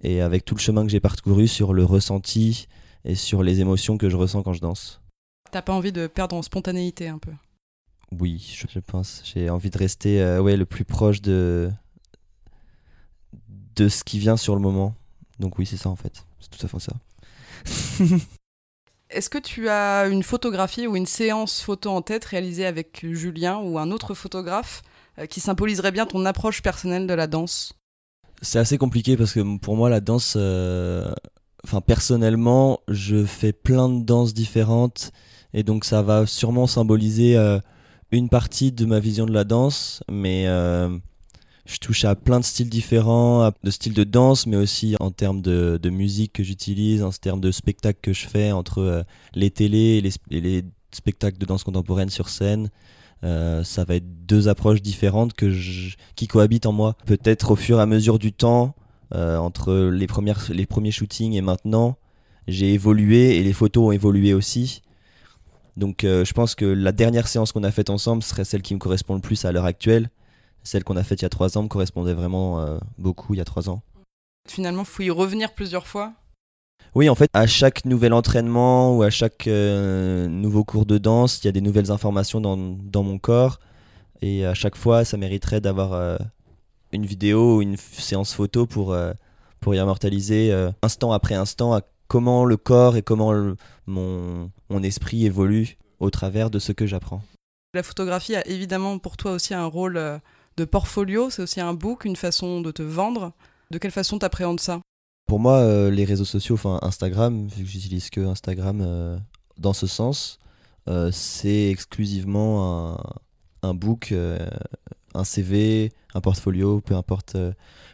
et 0.04 0.20
avec 0.20 0.44
tout 0.44 0.54
le 0.54 0.60
chemin 0.60 0.84
que 0.84 0.88
j'ai 0.88 1.00
parcouru 1.00 1.48
sur 1.48 1.72
le 1.72 1.84
ressenti 1.84 2.68
et 3.04 3.16
sur 3.16 3.42
les 3.42 3.60
émotions 3.60 3.98
que 3.98 4.08
je 4.08 4.16
ressens 4.16 4.44
quand 4.44 4.52
je 4.52 4.60
danse. 4.60 5.02
T'as 5.50 5.62
pas 5.62 5.72
envie 5.72 5.92
de 5.92 6.06
perdre 6.06 6.36
en 6.36 6.42
spontanéité 6.42 7.08
un 7.08 7.18
peu? 7.18 7.32
Oui, 8.12 8.56
je, 8.70 8.78
pense. 8.78 9.20
J'ai 9.24 9.50
envie 9.50 9.70
de 9.70 9.78
rester 9.78 10.22
euh, 10.22 10.40
ouais, 10.40 10.56
le 10.56 10.64
plus 10.64 10.84
proche 10.84 11.22
de, 11.22 11.72
de 13.74 13.88
ce 13.88 14.04
qui 14.04 14.20
vient 14.20 14.36
sur 14.36 14.54
le 14.54 14.60
moment. 14.60 14.94
Donc 15.38 15.58
oui, 15.58 15.66
c'est 15.66 15.76
ça 15.76 15.88
en 15.88 15.96
fait. 15.96 16.24
C'est 16.40 16.50
tout 16.50 16.64
à 16.64 16.68
fait 16.68 16.78
ça. 16.80 16.92
Est-ce 19.10 19.30
que 19.30 19.38
tu 19.38 19.68
as 19.68 20.08
une 20.08 20.22
photographie 20.22 20.86
ou 20.86 20.96
une 20.96 21.06
séance 21.06 21.60
photo 21.60 21.90
en 21.90 22.02
tête 22.02 22.24
réalisée 22.24 22.66
avec 22.66 23.06
Julien 23.12 23.58
ou 23.58 23.78
un 23.78 23.92
autre 23.92 24.14
photographe 24.14 24.82
euh, 25.18 25.26
qui 25.26 25.40
symboliserait 25.40 25.92
bien 25.92 26.06
ton 26.06 26.26
approche 26.26 26.60
personnelle 26.60 27.06
de 27.06 27.14
la 27.14 27.28
danse? 27.28 27.72
C'est 28.42 28.58
assez 28.58 28.78
compliqué 28.78 29.16
parce 29.16 29.32
que 29.32 29.58
pour 29.58 29.76
moi 29.76 29.88
la 29.90 30.00
danse, 30.00 30.34
euh, 30.36 31.14
enfin 31.64 31.80
personnellement, 31.80 32.80
je 32.88 33.24
fais 33.24 33.52
plein 33.52 33.88
de 33.88 34.04
danses 34.04 34.34
différentes 34.34 35.12
et 35.54 35.62
donc 35.62 35.84
ça 35.84 36.02
va 36.02 36.26
sûrement 36.26 36.66
symboliser 36.66 37.36
euh, 37.36 37.60
une 38.10 38.28
partie 38.28 38.72
de 38.72 38.84
ma 38.86 38.98
vision 38.98 39.24
de 39.24 39.32
la 39.32 39.44
danse, 39.44 40.02
mais 40.10 40.46
je 41.66 41.78
touche 41.78 42.04
à 42.04 42.14
plein 42.14 42.40
de 42.40 42.44
styles 42.44 42.70
différents, 42.70 43.50
de 43.62 43.70
styles 43.70 43.92
de 43.92 44.04
danse, 44.04 44.46
mais 44.46 44.56
aussi 44.56 44.94
en 45.00 45.10
termes 45.10 45.42
de, 45.42 45.90
musique 45.90 46.32
que 46.32 46.44
j'utilise, 46.44 47.02
en 47.02 47.10
termes 47.10 47.40
de 47.40 47.50
spectacles 47.50 47.98
que 48.00 48.12
je 48.12 48.26
fais 48.26 48.52
entre 48.52 48.78
euh, 48.78 49.02
les 49.34 49.50
télés 49.50 50.02
et 50.30 50.40
les, 50.40 50.64
spectacles 50.92 51.36
de 51.36 51.44
danse 51.44 51.64
contemporaine 51.64 52.08
sur 52.08 52.28
scène. 52.30 52.70
Euh, 53.24 53.64
ça 53.64 53.84
va 53.84 53.96
être 53.96 54.26
deux 54.26 54.48
approches 54.48 54.80
différentes 54.80 55.34
que 55.34 55.52
qui 56.14 56.26
cohabitent 56.26 56.64
en 56.64 56.72
moi. 56.72 56.96
Peut-être 57.04 57.50
au 57.50 57.56
fur 57.56 57.78
et 57.78 57.82
à 57.82 57.86
mesure 57.86 58.18
du 58.18 58.32
temps, 58.32 58.74
euh, 59.14 59.36
entre 59.36 59.74
les, 59.74 60.06
premières, 60.06 60.46
les 60.50 60.64
premiers 60.64 60.92
shootings 60.92 61.34
et 61.34 61.42
maintenant, 61.42 61.98
j'ai 62.48 62.72
évolué 62.72 63.36
et 63.36 63.42
les 63.42 63.52
photos 63.52 63.88
ont 63.88 63.92
évolué 63.92 64.32
aussi. 64.32 64.82
Donc 65.76 65.98
je 66.02 66.32
pense 66.32 66.54
que 66.54 66.64
la 66.64 66.92
dernière 66.92 67.28
séance 67.28 67.52
qu'on 67.52 67.64
a 67.64 67.70
faite 67.70 67.90
ensemble 67.90 68.22
serait 68.22 68.44
celle 68.44 68.62
qui 68.62 68.72
me 68.72 68.78
correspond 68.78 69.14
le 69.14 69.20
plus 69.20 69.44
à 69.44 69.52
l'heure 69.52 69.66
actuelle 69.66 70.08
celle 70.66 70.84
qu'on 70.84 70.96
a 70.96 71.04
faite 71.04 71.20
il 71.20 71.24
y 71.24 71.26
a 71.26 71.30
trois 71.30 71.56
ans 71.56 71.62
me 71.62 71.68
correspondait 71.68 72.12
vraiment 72.12 72.60
euh, 72.60 72.78
beaucoup 72.98 73.34
il 73.34 73.38
y 73.38 73.40
a 73.40 73.44
trois 73.44 73.70
ans. 73.70 73.82
Finalement, 74.48 74.82
il 74.82 74.86
faut 74.86 75.02
y 75.02 75.10
revenir 75.10 75.54
plusieurs 75.54 75.86
fois 75.86 76.12
Oui, 76.94 77.08
en 77.08 77.14
fait, 77.14 77.30
à 77.32 77.46
chaque 77.46 77.84
nouvel 77.84 78.12
entraînement 78.12 78.96
ou 78.96 79.02
à 79.02 79.10
chaque 79.10 79.46
euh, 79.46 80.28
nouveau 80.28 80.64
cours 80.64 80.86
de 80.86 80.98
danse, 80.98 81.42
il 81.42 81.46
y 81.46 81.48
a 81.48 81.52
des 81.52 81.60
nouvelles 81.60 81.90
informations 81.90 82.40
dans, 82.40 82.56
dans 82.56 83.02
mon 83.02 83.18
corps. 83.18 83.58
Et 84.22 84.44
à 84.46 84.54
chaque 84.54 84.76
fois, 84.76 85.04
ça 85.04 85.16
mériterait 85.16 85.60
d'avoir 85.60 86.18
une 86.90 87.04
vidéo 87.04 87.56
ou 87.56 87.62
une 87.62 87.76
séance 87.76 88.32
photo 88.32 88.64
pour, 88.64 88.96
pour 89.60 89.74
y 89.74 89.78
immortaliser 89.78 90.70
instant 90.80 91.12
après 91.12 91.34
instant 91.34 91.74
à 91.74 91.82
comment 92.08 92.46
le 92.46 92.56
corps 92.56 92.96
et 92.96 93.02
comment 93.02 93.54
mon, 93.86 94.50
mon 94.70 94.82
esprit 94.82 95.26
évolue 95.26 95.76
au 96.00 96.08
travers 96.08 96.48
de 96.48 96.58
ce 96.58 96.72
que 96.72 96.86
j'apprends. 96.86 97.20
La 97.74 97.82
photographie 97.82 98.36
a 98.36 98.46
évidemment 98.46 98.98
pour 98.98 99.18
toi 99.18 99.32
aussi 99.32 99.52
un 99.52 99.66
rôle 99.66 99.98
de 100.56 100.64
portfolio, 100.64 101.30
c'est 101.30 101.42
aussi 101.42 101.60
un 101.60 101.74
book, 101.74 102.04
une 102.04 102.16
façon 102.16 102.60
de 102.60 102.70
te 102.70 102.82
vendre. 102.82 103.32
De 103.70 103.78
quelle 103.78 103.90
façon 103.90 104.18
t'appréhendes 104.18 104.60
ça? 104.60 104.80
Pour 105.26 105.40
moi, 105.40 105.54
euh, 105.54 105.90
les 105.90 106.04
réseaux 106.04 106.24
sociaux, 106.24 106.54
enfin 106.54 106.78
Instagram, 106.82 107.48
vu 107.48 107.64
que 107.64 107.68
j'utilise 107.70 108.10
que 108.10 108.20
Instagram 108.20 108.80
euh, 108.80 109.18
dans 109.58 109.72
ce 109.72 109.86
sens, 109.86 110.38
euh, 110.88 111.10
c'est 111.12 111.68
exclusivement 111.68 112.94
un, 113.62 113.68
un 113.68 113.74
book, 113.74 114.14
un 115.14 115.24
CV, 115.24 115.92
un 116.14 116.20
portfolio, 116.20 116.80
peu 116.80 116.94
importe 116.94 117.36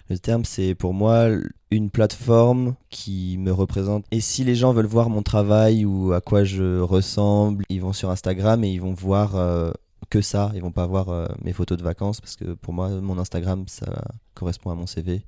le 0.09 0.18
terme, 0.18 0.44
c'est 0.44 0.75
pour 0.75 0.92
moi 0.92 1.29
une 1.70 1.88
plateforme 1.88 2.75
qui 2.90 3.38
me 3.38 3.51
représente. 3.51 4.05
Et 4.11 4.20
si 4.20 4.44
les 4.44 4.55
gens 4.55 4.75
veulent 4.75 4.85
voir 4.85 5.09
mon 5.09 5.22
travail 5.22 5.87
ou 5.87 6.12
à 6.12 6.20
quoi 6.20 6.44
je 6.44 6.81
ressemble, 6.81 7.64
ils 7.70 7.81
vont 7.81 7.94
sur 7.94 8.11
Instagram 8.11 8.62
et 8.62 8.70
ils 8.70 8.81
vont 8.81 8.92
voir 8.92 9.37
que 10.11 10.21
ça. 10.21 10.51
Ils 10.55 10.62
vont 10.62 10.73
pas 10.73 10.87
voir 10.87 11.09
euh, 11.09 11.27
mes 11.43 11.53
photos 11.53 11.79
de 11.79 11.83
vacances 11.83 12.21
parce 12.21 12.37
que 12.37 12.55
pour 12.55 12.73
moi, 12.73 12.88
mon 13.01 13.19
Instagram, 13.19 13.65
ça 13.67 14.05
correspond 14.35 14.71
à 14.71 14.75
mon 14.75 14.87
CV. 14.87 15.23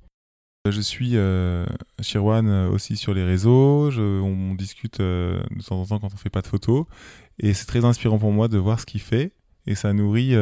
Je 0.69 0.81
suis 0.81 1.15
euh, 1.15 1.65
Shirwan 2.01 2.47
euh, 2.47 2.69
aussi 2.69 2.97
sur 2.97 3.13
les 3.13 3.23
réseaux. 3.23 3.91
on, 3.91 4.55
discute 4.55 4.99
de 4.99 5.41
temps 5.65 5.81
en 5.81 5.85
temps 5.85 5.99
quand 5.99 6.13
on 6.13 6.17
fait 6.17 6.29
pas 6.29 6.41
de 6.41 6.47
photos. 6.47 6.85
Et 7.39 7.53
c'est 7.53 7.65
très 7.65 7.85
inspirant 7.85 8.17
pour 8.17 8.31
moi 8.31 8.47
de 8.47 8.57
voir 8.57 8.79
ce 8.79 8.85
qu'il 8.85 9.01
fait. 9.01 9.31
Et 9.67 9.75
ça 9.75 9.93
nourrit 9.93 10.35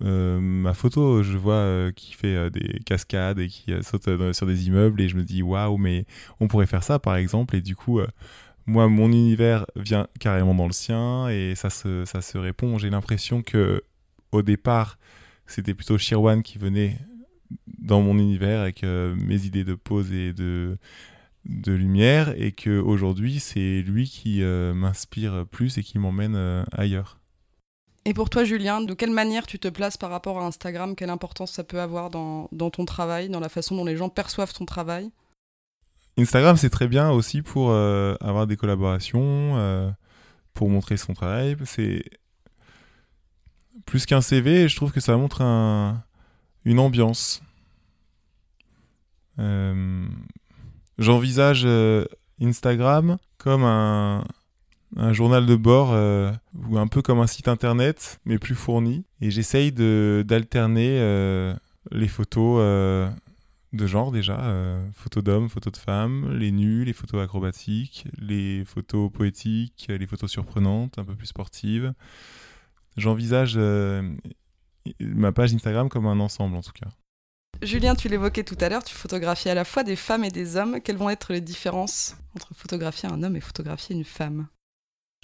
ma 0.00 0.74
photo. 0.74 1.22
Je 1.22 1.38
vois 1.38 1.92
qu'il 1.92 2.14
fait 2.14 2.50
des 2.50 2.80
cascades 2.84 3.38
et 3.38 3.48
qui 3.48 3.72
saute 3.82 4.08
sur 4.32 4.46
des 4.46 4.66
immeubles. 4.66 5.00
Et 5.00 5.08
je 5.08 5.16
me 5.16 5.22
dis, 5.22 5.42
waouh, 5.42 5.78
mais 5.78 6.04
on 6.40 6.48
pourrait 6.48 6.66
faire 6.66 6.82
ça 6.82 6.98
par 6.98 7.16
exemple. 7.16 7.56
Et 7.56 7.60
du 7.62 7.76
coup, 7.76 8.00
moi, 8.68 8.88
mon 8.88 9.10
univers 9.10 9.66
vient 9.74 10.06
carrément 10.20 10.54
dans 10.54 10.66
le 10.66 10.72
sien 10.72 11.28
et 11.28 11.54
ça 11.56 11.70
se, 11.70 12.04
ça 12.04 12.20
se 12.20 12.38
répond. 12.38 12.78
J'ai 12.78 12.90
l'impression 12.90 13.42
que 13.42 13.82
au 14.30 14.42
départ, 14.42 14.98
c'était 15.46 15.74
plutôt 15.74 15.98
Shirwan 15.98 16.42
qui 16.42 16.58
venait 16.58 16.98
dans 17.66 18.02
mon 18.02 18.18
univers 18.18 18.60
avec 18.60 18.82
mes 18.82 19.46
idées 19.46 19.64
de 19.64 19.74
pose 19.74 20.12
et 20.12 20.34
de, 20.34 20.76
de 21.46 21.72
lumière 21.72 22.34
et 22.36 22.52
que 22.52 22.78
aujourd'hui 22.78 23.40
c'est 23.40 23.80
lui 23.80 24.08
qui 24.08 24.42
euh, 24.42 24.74
m'inspire 24.74 25.46
plus 25.50 25.78
et 25.78 25.82
qui 25.82 25.98
m'emmène 25.98 26.36
euh, 26.36 26.62
ailleurs. 26.72 27.18
Et 28.04 28.14
pour 28.14 28.30
toi, 28.30 28.44
Julien, 28.44 28.80
de 28.80 28.94
quelle 28.94 29.10
manière 29.10 29.46
tu 29.46 29.58
te 29.58 29.68
places 29.68 29.96
par 29.96 30.10
rapport 30.10 30.38
à 30.40 30.46
Instagram? 30.46 30.94
Quelle 30.94 31.10
importance 31.10 31.52
ça 31.52 31.64
peut 31.64 31.80
avoir 31.80 32.10
dans, 32.10 32.48
dans 32.52 32.70
ton 32.70 32.84
travail, 32.84 33.28
dans 33.28 33.40
la 33.40 33.48
façon 33.48 33.76
dont 33.76 33.84
les 33.84 33.96
gens 33.96 34.08
perçoivent 34.08 34.52
ton 34.52 34.64
travail? 34.64 35.10
Instagram, 36.18 36.56
c'est 36.56 36.70
très 36.70 36.88
bien 36.88 37.10
aussi 37.10 37.42
pour 37.42 37.70
euh, 37.70 38.16
avoir 38.20 38.48
des 38.48 38.56
collaborations, 38.56 39.56
euh, 39.56 39.88
pour 40.52 40.68
montrer 40.68 40.96
son 40.96 41.14
travail. 41.14 41.56
C'est 41.64 42.02
plus 43.86 44.04
qu'un 44.04 44.20
CV, 44.20 44.68
je 44.68 44.74
trouve 44.74 44.90
que 44.90 44.98
ça 44.98 45.16
montre 45.16 45.42
une 46.64 46.80
ambiance. 46.80 47.40
Euh, 49.38 50.08
j'envisage 50.98 51.66
Instagram 52.42 53.18
comme 53.38 53.62
un, 53.62 54.24
journal 55.12 55.46
de 55.46 55.54
bord 55.54 55.90
ou 56.68 56.78
un 56.78 56.88
peu 56.88 57.00
comme 57.00 57.20
un 57.20 57.28
site 57.28 57.46
internet, 57.46 58.18
mais 58.24 58.38
plus 58.40 58.56
fourni. 58.56 59.04
Et 59.20 59.30
j'essaye 59.30 59.70
d'alterner 59.70 60.98
les 61.92 62.08
photos 62.08 63.12
de 63.72 63.86
genre 63.86 64.12
déjà, 64.12 64.40
euh, 64.40 64.82
photos 64.92 65.22
d'hommes, 65.22 65.48
photos 65.48 65.72
de 65.72 65.78
femmes, 65.78 66.32
les 66.32 66.50
nus, 66.50 66.84
les 66.84 66.92
photos 66.92 67.22
acrobatiques, 67.22 68.06
les 68.18 68.64
photos 68.64 69.10
poétiques, 69.12 69.86
les 69.88 70.06
photos 70.06 70.30
surprenantes, 70.30 70.98
un 70.98 71.04
peu 71.04 71.14
plus 71.14 71.26
sportives. 71.26 71.92
J'envisage 72.96 73.54
euh, 73.56 74.16
ma 75.00 75.32
page 75.32 75.52
Instagram 75.54 75.88
comme 75.88 76.06
un 76.06 76.18
ensemble 76.18 76.56
en 76.56 76.62
tout 76.62 76.72
cas. 76.72 76.88
Julien, 77.60 77.94
tu 77.94 78.08
l'évoquais 78.08 78.44
tout 78.44 78.56
à 78.60 78.68
l'heure, 78.68 78.84
tu 78.84 78.94
photographies 78.94 79.48
à 79.48 79.54
la 79.54 79.64
fois 79.64 79.82
des 79.82 79.96
femmes 79.96 80.24
et 80.24 80.30
des 80.30 80.56
hommes. 80.56 80.80
Quelles 80.82 80.96
vont 80.96 81.10
être 81.10 81.32
les 81.32 81.40
différences 81.40 82.16
entre 82.36 82.54
photographier 82.54 83.08
un 83.08 83.22
homme 83.22 83.36
et 83.36 83.40
photographier 83.40 83.94
une 83.94 84.04
femme? 84.04 84.46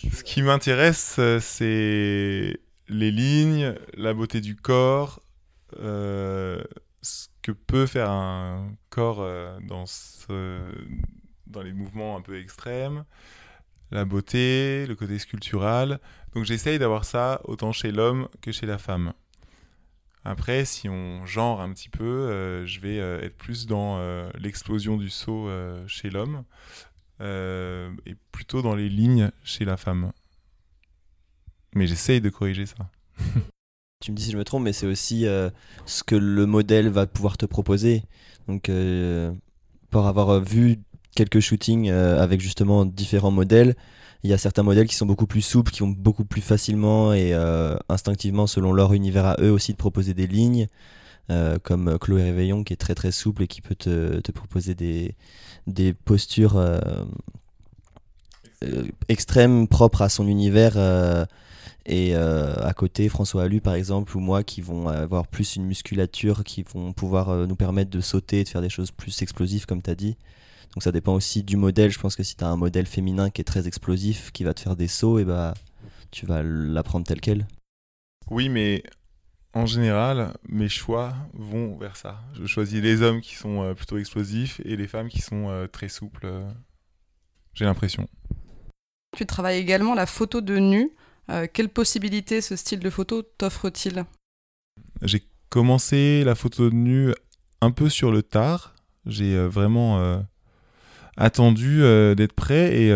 Ce 0.02 0.24
qui 0.24 0.42
m'intéresse, 0.42 1.16
euh, 1.18 1.38
c'est 1.40 2.60
les 2.88 3.10
lignes, 3.10 3.74
la 3.94 4.12
beauté 4.12 4.40
du 4.40 4.56
corps, 4.56 5.22
ce 5.78 7.28
que 7.44 7.52
peut 7.52 7.84
faire 7.84 8.10
un 8.10 8.74
corps 8.88 9.20
euh, 9.20 9.58
dans, 9.60 9.84
les 11.62 11.74
mouvements 11.74 12.16
un 12.16 12.22
peu 12.22 12.40
extrêmes, 12.40 13.04
la 13.90 14.06
beauté, 14.06 14.86
le 14.86 14.94
côté 14.96 15.18
sculptural. 15.18 16.00
Donc 16.34 16.46
j'essaye 16.46 16.78
d'avoir 16.78 17.04
ça 17.04 17.42
autant 17.44 17.70
chez 17.70 17.92
l'homme 17.92 18.28
que 18.40 18.50
chez 18.50 18.64
la 18.64 18.78
femme. 18.78 19.12
Après, 20.24 20.64
si 20.64 20.88
on 20.88 21.26
genre 21.26 21.60
un 21.60 21.70
petit 21.74 21.90
peu, 21.90 22.02
euh, 22.02 22.64
je 22.64 22.80
vais 22.80 22.98
euh, 22.98 23.20
être 23.20 23.36
plus 23.36 23.66
dans 23.66 24.00
l'explosion 24.38 24.96
du 24.96 25.10
saut 25.10 25.50
chez 25.86 26.08
l'homme 26.08 26.44
et 27.20 28.14
plutôt 28.32 28.62
dans 28.62 28.74
les 28.74 28.88
lignes 28.88 29.30
chez 29.44 29.66
la 29.66 29.76
femme. 29.76 30.12
Mais 31.74 31.86
j'essaye 31.86 32.22
de 32.22 32.30
corriger 32.30 32.64
ça. 32.64 32.90
tu 34.04 34.12
me 34.12 34.16
dis 34.16 34.24
si 34.24 34.32
je 34.32 34.36
me 34.36 34.44
trompe, 34.44 34.64
mais 34.64 34.74
c'est 34.74 34.86
aussi 34.86 35.26
euh, 35.26 35.48
ce 35.86 36.04
que 36.04 36.14
le 36.14 36.44
modèle 36.44 36.90
va 36.90 37.06
pouvoir 37.06 37.38
te 37.38 37.46
proposer. 37.46 38.02
Donc, 38.48 38.68
euh, 38.68 39.32
pour 39.90 40.06
avoir 40.06 40.28
euh, 40.28 40.40
vu 40.40 40.80
quelques 41.16 41.40
shootings 41.40 41.90
avec 41.90 42.40
justement 42.40 42.84
différents 42.84 43.30
modèles, 43.30 43.76
il 44.24 44.30
y 44.30 44.34
a 44.34 44.38
certains 44.38 44.62
modèles 44.62 44.88
qui 44.88 44.94
sont 44.94 45.06
beaucoup 45.06 45.26
plus 45.26 45.40
souples, 45.40 45.70
qui 45.70 45.80
vont 45.80 45.88
beaucoup 45.88 46.24
plus 46.24 46.42
facilement 46.42 47.14
et 47.14 47.34
instinctivement, 47.88 48.48
selon 48.48 48.72
leur 48.72 48.94
univers 48.94 49.24
à 49.26 49.36
eux 49.40 49.52
aussi, 49.52 49.72
de 49.72 49.76
proposer 49.76 50.12
des 50.12 50.26
lignes. 50.26 50.66
comme 51.62 51.98
Chloé 52.00 52.24
Réveillon 52.24 52.64
qui 52.64 52.72
est 52.72 52.76
très 52.76 52.96
très 52.96 53.12
souple 53.12 53.44
et 53.44 53.46
qui 53.46 53.60
peut 53.60 53.76
te, 53.76 54.32
proposer 54.32 54.74
des 54.74 55.94
postures 56.04 56.60
extrêmes 59.08 59.68
propres 59.68 60.02
à 60.02 60.08
son 60.08 60.26
univers 60.26 60.76
et 61.86 62.16
euh, 62.16 62.54
à 62.64 62.72
côté, 62.72 63.08
François 63.08 63.42
Allu, 63.42 63.60
par 63.60 63.74
exemple, 63.74 64.16
ou 64.16 64.20
moi, 64.20 64.42
qui 64.42 64.62
vont 64.62 64.88
avoir 64.88 65.26
plus 65.26 65.56
une 65.56 65.66
musculature, 65.66 66.42
qui 66.42 66.62
vont 66.62 66.92
pouvoir 66.92 67.28
euh, 67.28 67.46
nous 67.46 67.56
permettre 67.56 67.90
de 67.90 68.00
sauter, 68.00 68.42
de 68.42 68.48
faire 68.48 68.62
des 68.62 68.70
choses 68.70 68.90
plus 68.90 69.20
explosives, 69.20 69.66
comme 69.66 69.82
tu 69.82 69.90
as 69.90 69.94
dit. 69.94 70.16
Donc 70.74 70.82
ça 70.82 70.92
dépend 70.92 71.14
aussi 71.14 71.42
du 71.42 71.56
modèle. 71.56 71.90
Je 71.90 71.98
pense 71.98 72.16
que 72.16 72.22
si 72.22 72.36
tu 72.36 72.44
as 72.44 72.48
un 72.48 72.56
modèle 72.56 72.86
féminin 72.86 73.28
qui 73.28 73.42
est 73.42 73.44
très 73.44 73.68
explosif, 73.68 74.32
qui 74.32 74.44
va 74.44 74.54
te 74.54 74.60
faire 74.60 74.76
des 74.76 74.88
sauts, 74.88 75.18
et 75.18 75.24
bah, 75.24 75.52
tu 76.10 76.24
vas 76.24 76.42
l'apprendre 76.42 77.06
tel 77.06 77.20
quel. 77.20 77.46
Oui, 78.30 78.48
mais 78.48 78.82
en 79.52 79.66
général, 79.66 80.32
mes 80.48 80.70
choix 80.70 81.14
vont 81.34 81.76
vers 81.76 81.96
ça. 81.96 82.18
Je 82.32 82.46
choisis 82.46 82.80
les 82.80 83.02
hommes 83.02 83.20
qui 83.20 83.34
sont 83.34 83.62
euh, 83.62 83.74
plutôt 83.74 83.98
explosifs 83.98 84.60
et 84.64 84.76
les 84.76 84.88
femmes 84.88 85.08
qui 85.08 85.20
sont 85.20 85.68
très 85.70 85.88
souples. 85.88 86.26
J'ai 87.52 87.66
l'impression. 87.66 88.08
Tu 89.14 89.26
travailles 89.26 89.58
également 89.58 89.94
la 89.94 90.06
photo 90.06 90.40
de 90.40 90.56
nu. 90.56 90.90
Euh, 91.30 91.46
quelles 91.52 91.68
possibilités 91.68 92.40
ce 92.40 92.56
style 92.56 92.80
de 92.80 92.90
photo 92.90 93.22
t'offre-t-il? 93.22 94.04
J'ai 95.02 95.22
commencé 95.48 96.22
la 96.24 96.34
photo 96.34 96.70
de 96.70 96.74
nu 96.74 97.12
un 97.60 97.70
peu 97.70 97.88
sur 97.88 98.12
le 98.12 98.22
tard. 98.22 98.74
J'ai 99.06 99.34
euh, 99.34 99.48
vraiment 99.48 99.98
euh, 100.00 100.18
attendu 101.16 101.80
d'être 102.16 102.32
prêt 102.32 102.76
et 102.76 102.90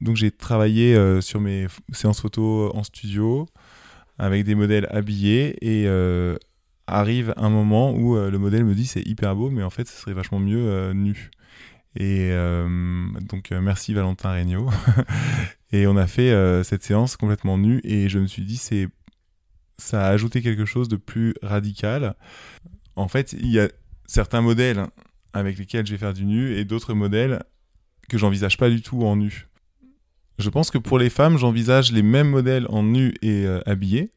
donc 0.00 0.16
j'ai 0.16 0.30
travaillé 0.30 1.20
sur 1.20 1.42
mes 1.42 1.66
séances 1.92 2.22
photo 2.22 2.74
en 2.74 2.82
studio 2.84 3.44
avec 4.16 4.44
des 4.44 4.54
modèles 4.54 4.88
habillés 4.90 5.54
et 5.60 5.86
arrive 6.86 7.34
un 7.36 7.50
moment 7.50 7.92
où 7.92 8.16
le 8.16 8.38
modèle 8.38 8.64
me 8.64 8.74
dit 8.74 8.86
c'est 8.86 9.06
hyper 9.06 9.36
beau 9.36 9.50
mais 9.50 9.62
en 9.62 9.68
fait 9.68 9.86
ce 9.86 9.94
serait 9.94 10.14
vachement 10.14 10.38
mieux 10.38 10.94
nu. 10.94 11.30
Et 11.96 12.30
donc 13.28 13.50
merci 13.50 13.92
Valentin 13.92 14.32
Regnault 14.32 14.70
Et 15.74 15.88
on 15.88 15.96
a 15.96 16.06
fait 16.06 16.30
euh, 16.30 16.62
cette 16.62 16.84
séance 16.84 17.16
complètement 17.16 17.58
nue 17.58 17.80
et 17.82 18.08
je 18.08 18.20
me 18.20 18.28
suis 18.28 18.44
dit, 18.44 18.58
c'est 18.58 18.86
ça 19.76 20.06
a 20.06 20.10
ajouté 20.10 20.40
quelque 20.40 20.64
chose 20.64 20.88
de 20.88 20.94
plus 20.94 21.34
radical. 21.42 22.14
En 22.94 23.08
fait, 23.08 23.32
il 23.32 23.50
y 23.50 23.58
a 23.58 23.68
certains 24.06 24.40
modèles 24.40 24.86
avec 25.32 25.58
lesquels 25.58 25.84
je 25.84 25.90
vais 25.90 25.98
faire 25.98 26.14
du 26.14 26.26
nu 26.26 26.56
et 26.56 26.64
d'autres 26.64 26.94
modèles 26.94 27.42
que 28.08 28.18
j'envisage 28.18 28.56
pas 28.56 28.70
du 28.70 28.82
tout 28.82 29.02
en 29.02 29.16
nu. 29.16 29.48
Je 30.38 30.48
pense 30.48 30.70
que 30.70 30.78
pour 30.78 30.96
les 30.96 31.10
femmes, 31.10 31.38
j'envisage 31.38 31.90
les 31.90 32.04
mêmes 32.04 32.30
modèles 32.30 32.66
en 32.68 32.84
nu 32.84 33.12
et 33.20 33.44
euh, 33.44 33.60
habillé. 33.66 34.12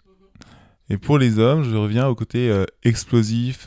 Et 0.92 1.00
pour 1.00 1.18
les 1.18 1.40
hommes, 1.40 1.64
je 1.64 1.76
reviens 1.76 2.08
au 2.08 2.14
côté 2.14 2.52
euh, 2.52 2.66
explosif, 2.84 3.66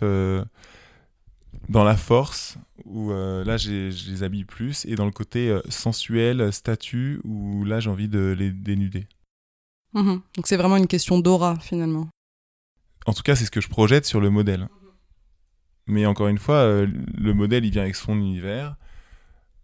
dans 1.68 1.84
la 1.84 1.96
force, 1.96 2.58
où 2.84 3.12
euh, 3.12 3.44
là 3.44 3.56
je 3.56 4.10
les 4.10 4.22
habille 4.22 4.44
plus, 4.44 4.84
et 4.86 4.94
dans 4.94 5.04
le 5.04 5.10
côté 5.10 5.50
euh, 5.50 5.60
sensuel, 5.68 6.52
statut, 6.52 7.20
où 7.24 7.64
là 7.64 7.80
j'ai 7.80 7.90
envie 7.90 8.08
de 8.08 8.34
les 8.36 8.50
dénuder. 8.50 9.06
Mhm. 9.94 10.20
Donc 10.36 10.46
c'est 10.46 10.56
vraiment 10.56 10.76
une 10.76 10.86
question 10.86 11.18
d'aura 11.18 11.58
finalement. 11.60 12.08
En 13.06 13.12
tout 13.12 13.22
cas, 13.22 13.34
c'est 13.34 13.44
ce 13.44 13.50
que 13.50 13.60
je 13.60 13.68
projette 13.68 14.04
sur 14.04 14.20
le 14.20 14.30
modèle. 14.30 14.68
Mais 15.86 16.06
encore 16.06 16.28
une 16.28 16.38
fois, 16.38 16.56
euh, 16.56 16.86
le 17.18 17.34
modèle, 17.34 17.64
il 17.64 17.72
vient 17.72 17.82
avec 17.82 17.96
son 17.96 18.16
univers. 18.16 18.76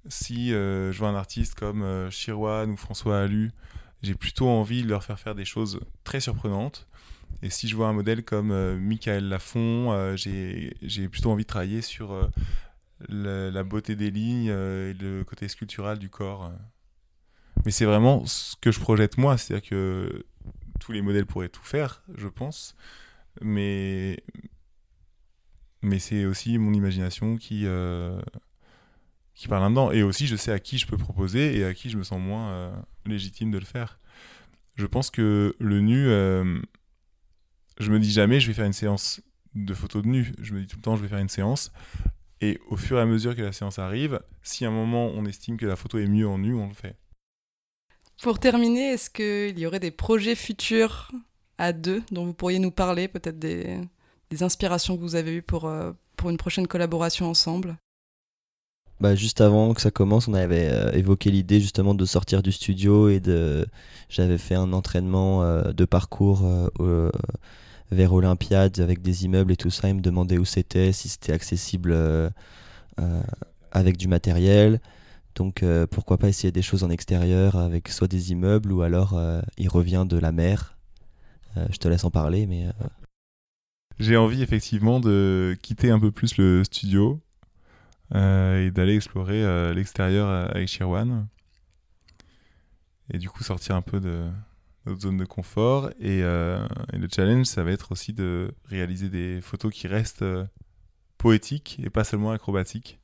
Si 0.08 0.52
euh, 0.52 0.92
je 0.92 0.98
vois 0.98 1.08
un 1.08 1.14
artiste 1.14 1.54
comme 1.54 1.82
euh, 1.82 2.10
Chirwan 2.10 2.70
ou 2.70 2.76
François 2.76 3.20
Alu, 3.20 3.52
j'ai 4.02 4.14
plutôt 4.14 4.48
envie 4.48 4.82
de 4.82 4.88
leur 4.88 5.04
faire 5.04 5.20
faire 5.20 5.34
des 5.34 5.44
choses 5.44 5.80
très 6.04 6.20
surprenantes. 6.20 6.88
Et 7.42 7.50
si 7.50 7.68
je 7.68 7.76
vois 7.76 7.88
un 7.88 7.92
modèle 7.92 8.24
comme 8.24 8.50
euh, 8.50 8.78
Michael 8.78 9.28
Lafont, 9.28 9.92
euh, 9.92 10.16
j'ai 10.16 11.08
plutôt 11.08 11.30
envie 11.30 11.44
de 11.44 11.48
travailler 11.48 11.82
sur 11.82 12.12
euh, 12.12 12.30
la 13.08 13.62
beauté 13.62 13.94
des 13.94 14.10
lignes 14.10 14.50
euh, 14.50 14.90
et 14.90 14.94
le 14.94 15.24
côté 15.24 15.48
sculptural 15.48 15.98
du 15.98 16.08
corps. 16.08 16.50
Mais 17.64 17.70
c'est 17.70 17.84
vraiment 17.84 18.24
ce 18.26 18.56
que 18.60 18.70
je 18.70 18.80
projette 18.80 19.18
moi, 19.18 19.36
c'est-à-dire 19.36 19.68
que 19.68 20.24
tous 20.80 20.92
les 20.92 21.02
modèles 21.02 21.26
pourraient 21.26 21.48
tout 21.48 21.64
faire, 21.64 22.02
je 22.14 22.28
pense, 22.28 22.76
mais 23.40 24.22
mais 25.82 25.98
c'est 25.98 26.26
aussi 26.26 26.58
mon 26.58 26.72
imagination 26.72 27.36
qui 27.36 27.66
qui 29.34 29.48
parle 29.48 29.62
là-dedans. 29.62 29.90
Et 29.90 30.02
aussi, 30.02 30.26
je 30.26 30.36
sais 30.36 30.52
à 30.52 30.58
qui 30.58 30.78
je 30.78 30.86
peux 30.86 30.96
proposer 30.96 31.58
et 31.58 31.64
à 31.64 31.74
qui 31.74 31.90
je 31.90 31.98
me 31.98 32.04
sens 32.04 32.20
moins 32.20 32.72
légitime 33.04 33.50
de 33.50 33.58
le 33.58 33.64
faire. 33.64 33.98
Je 34.76 34.86
pense 34.86 35.10
que 35.10 35.56
le 35.58 35.80
nu, 35.80 36.08
je 37.78 37.90
me 37.90 37.98
dis 37.98 38.10
jamais 38.10 38.40
je 38.40 38.48
vais 38.48 38.54
faire 38.54 38.66
une 38.66 38.72
séance 38.72 39.20
de 39.54 39.74
photos 39.74 40.02
de 40.02 40.08
nu. 40.08 40.32
Je 40.40 40.54
me 40.54 40.60
dis 40.60 40.66
tout 40.66 40.76
le 40.76 40.82
temps 40.82 40.96
je 40.96 41.02
vais 41.02 41.08
faire 41.08 41.18
une 41.18 41.28
séance. 41.28 41.72
Et 42.40 42.60
au 42.68 42.76
fur 42.76 42.98
et 42.98 43.00
à 43.00 43.06
mesure 43.06 43.34
que 43.34 43.42
la 43.42 43.52
séance 43.52 43.78
arrive, 43.78 44.20
si 44.42 44.64
à 44.64 44.68
un 44.68 44.72
moment 44.72 45.06
on 45.06 45.24
estime 45.24 45.56
que 45.56 45.66
la 45.66 45.76
photo 45.76 45.98
est 45.98 46.06
mieux 46.06 46.28
en 46.28 46.38
nu, 46.38 46.54
on 46.54 46.68
le 46.68 46.74
fait. 46.74 46.96
Pour 48.22 48.38
terminer, 48.38 48.92
est-ce 48.92 49.10
qu'il 49.10 49.58
y 49.58 49.66
aurait 49.66 49.80
des 49.80 49.90
projets 49.90 50.34
futurs 50.34 51.10
à 51.58 51.72
deux 51.72 52.02
dont 52.12 52.24
vous 52.24 52.34
pourriez 52.34 52.58
nous 52.58 52.70
parler, 52.70 53.08
peut-être 53.08 53.38
des, 53.38 53.78
des 54.30 54.42
inspirations 54.42 54.96
que 54.96 55.02
vous 55.02 55.16
avez 55.16 55.34
eues 55.34 55.42
pour, 55.42 55.66
euh, 55.66 55.92
pour 56.16 56.30
une 56.30 56.38
prochaine 56.38 56.66
collaboration 56.66 57.28
ensemble? 57.28 57.76
Bah, 58.98 59.14
juste 59.14 59.42
avant 59.42 59.74
que 59.74 59.82
ça 59.82 59.90
commence, 59.90 60.26
on 60.26 60.34
avait 60.34 60.68
euh, 60.70 60.90
évoqué 60.92 61.30
l'idée 61.30 61.60
justement 61.60 61.94
de 61.94 62.04
sortir 62.06 62.42
du 62.42 62.50
studio 62.50 63.10
et 63.10 63.20
de. 63.20 63.66
J'avais 64.08 64.38
fait 64.38 64.54
un 64.54 64.72
entraînement 64.72 65.42
euh, 65.42 65.72
de 65.72 65.84
parcours 65.84 66.40
euh, 66.80 67.10
vers 67.90 68.12
Olympiade 68.12 68.80
avec 68.80 69.02
des 69.02 69.24
immeubles 69.24 69.52
et 69.52 69.56
tout 69.56 69.70
ça. 69.70 69.88
Il 69.88 69.96
me 69.96 70.00
demandait 70.00 70.38
où 70.38 70.44
c'était, 70.44 70.92
si 70.92 71.08
c'était 71.08 71.32
accessible 71.32 71.92
euh, 71.92 72.28
euh, 73.00 73.22
avec 73.72 73.96
du 73.96 74.08
matériel. 74.08 74.80
Donc 75.34 75.62
euh, 75.62 75.86
pourquoi 75.86 76.18
pas 76.18 76.28
essayer 76.28 76.50
des 76.50 76.62
choses 76.62 76.82
en 76.82 76.90
extérieur 76.90 77.56
avec 77.56 77.88
soit 77.88 78.08
des 78.08 78.32
immeubles 78.32 78.72
ou 78.72 78.82
alors 78.82 79.20
il 79.58 79.68
revient 79.68 80.06
de 80.08 80.18
la 80.18 80.32
mer. 80.32 80.76
Je 81.70 81.78
te 81.78 81.88
laisse 81.88 82.04
en 82.04 82.10
parler, 82.10 82.46
mais 82.46 82.66
J'ai 83.98 84.16
envie 84.16 84.42
effectivement 84.42 85.00
de 85.00 85.56
quitter 85.62 85.90
un 85.90 85.98
peu 85.98 86.10
plus 86.10 86.36
le 86.36 86.64
studio 86.64 87.20
et 88.14 88.70
d'aller 88.70 88.94
explorer 88.94 89.74
l'extérieur 89.74 90.28
avec 90.28 90.68
Shirwan. 90.68 91.26
Et 93.12 93.18
du 93.18 93.28
coup 93.28 93.44
sortir 93.44 93.76
un 93.76 93.82
peu 93.82 94.00
de 94.00 94.26
notre 94.86 95.00
zone 95.00 95.16
de 95.16 95.24
confort. 95.24 95.90
Et, 96.00 96.22
euh, 96.22 96.66
et 96.92 96.98
le 96.98 97.08
challenge, 97.14 97.46
ça 97.46 97.62
va 97.62 97.72
être 97.72 97.92
aussi 97.92 98.12
de 98.12 98.52
réaliser 98.66 99.08
des 99.08 99.40
photos 99.40 99.72
qui 99.72 99.88
restent 99.88 100.22
euh, 100.22 100.44
poétiques 101.18 101.78
et 101.84 101.90
pas 101.90 102.04
seulement 102.04 102.30
acrobatiques. 102.30 102.98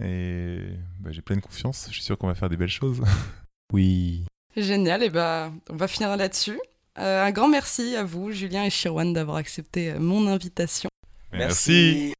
Et 0.00 0.58
bah, 1.00 1.10
j'ai 1.12 1.22
pleine 1.22 1.40
confiance, 1.40 1.86
je 1.88 1.94
suis 1.94 2.02
sûr 2.02 2.18
qu'on 2.18 2.26
va 2.26 2.34
faire 2.34 2.48
des 2.48 2.56
belles 2.56 2.68
choses. 2.68 3.02
oui. 3.72 4.24
Génial, 4.56 5.02
et 5.02 5.10
ben 5.10 5.54
on 5.70 5.76
va 5.76 5.88
finir 5.88 6.16
là-dessus. 6.16 6.60
Euh, 6.98 7.24
un 7.24 7.30
grand 7.30 7.48
merci 7.48 7.96
à 7.96 8.04
vous, 8.04 8.32
Julien 8.32 8.64
et 8.64 8.70
Shirwan, 8.70 9.12
d'avoir 9.12 9.36
accepté 9.36 9.94
mon 9.94 10.26
invitation. 10.26 10.90
Merci. 11.32 12.12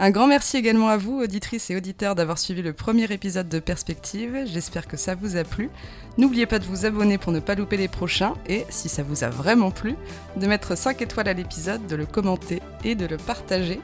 Un 0.00 0.10
grand 0.10 0.28
merci 0.28 0.56
également 0.56 0.90
à 0.90 0.96
vous, 0.96 1.20
auditrices 1.20 1.70
et 1.70 1.76
auditeurs, 1.76 2.14
d'avoir 2.14 2.38
suivi 2.38 2.62
le 2.62 2.72
premier 2.72 3.12
épisode 3.12 3.48
de 3.48 3.58
Perspective. 3.58 4.44
J'espère 4.46 4.86
que 4.86 4.96
ça 4.96 5.16
vous 5.16 5.36
a 5.36 5.42
plu. 5.42 5.70
N'oubliez 6.18 6.46
pas 6.46 6.60
de 6.60 6.64
vous 6.64 6.86
abonner 6.86 7.18
pour 7.18 7.32
ne 7.32 7.40
pas 7.40 7.56
louper 7.56 7.76
les 7.76 7.88
prochains 7.88 8.34
et, 8.46 8.64
si 8.68 8.88
ça 8.88 9.02
vous 9.02 9.24
a 9.24 9.28
vraiment 9.28 9.72
plu, 9.72 9.96
de 10.36 10.46
mettre 10.46 10.78
5 10.78 11.02
étoiles 11.02 11.26
à 11.26 11.32
l'épisode, 11.32 11.84
de 11.88 11.96
le 11.96 12.06
commenter 12.06 12.62
et 12.84 12.94
de 12.94 13.06
le 13.06 13.16
partager. 13.16 13.80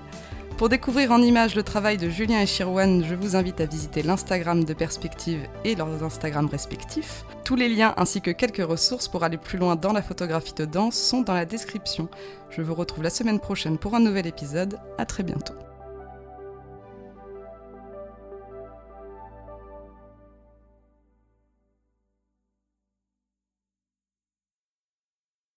Pour 0.56 0.68
découvrir 0.68 1.10
en 1.10 1.20
images 1.20 1.56
le 1.56 1.64
travail 1.64 1.96
de 1.96 2.08
Julien 2.08 2.40
et 2.40 2.46
Shirwan, 2.46 3.04
je 3.04 3.16
vous 3.16 3.34
invite 3.34 3.60
à 3.60 3.66
visiter 3.66 4.04
l'Instagram 4.04 4.62
de 4.62 4.72
Perspective 4.72 5.40
et 5.64 5.74
leurs 5.74 6.04
Instagrams 6.04 6.48
respectifs. 6.48 7.24
Tous 7.44 7.56
les 7.56 7.68
liens 7.68 7.92
ainsi 7.96 8.20
que 8.20 8.30
quelques 8.30 8.64
ressources 8.64 9.08
pour 9.08 9.24
aller 9.24 9.36
plus 9.36 9.58
loin 9.58 9.74
dans 9.74 9.92
la 9.92 10.00
photographie 10.00 10.54
de 10.54 10.64
danse 10.64 10.94
sont 10.94 11.22
dans 11.22 11.34
la 11.34 11.44
description. 11.44 12.08
Je 12.50 12.62
vous 12.62 12.74
retrouve 12.74 13.02
la 13.02 13.10
semaine 13.10 13.40
prochaine 13.40 13.78
pour 13.78 13.96
un 13.96 14.00
nouvel 14.00 14.28
épisode. 14.28 14.78
À 14.96 15.06
très 15.06 15.24
bientôt. 15.24 15.54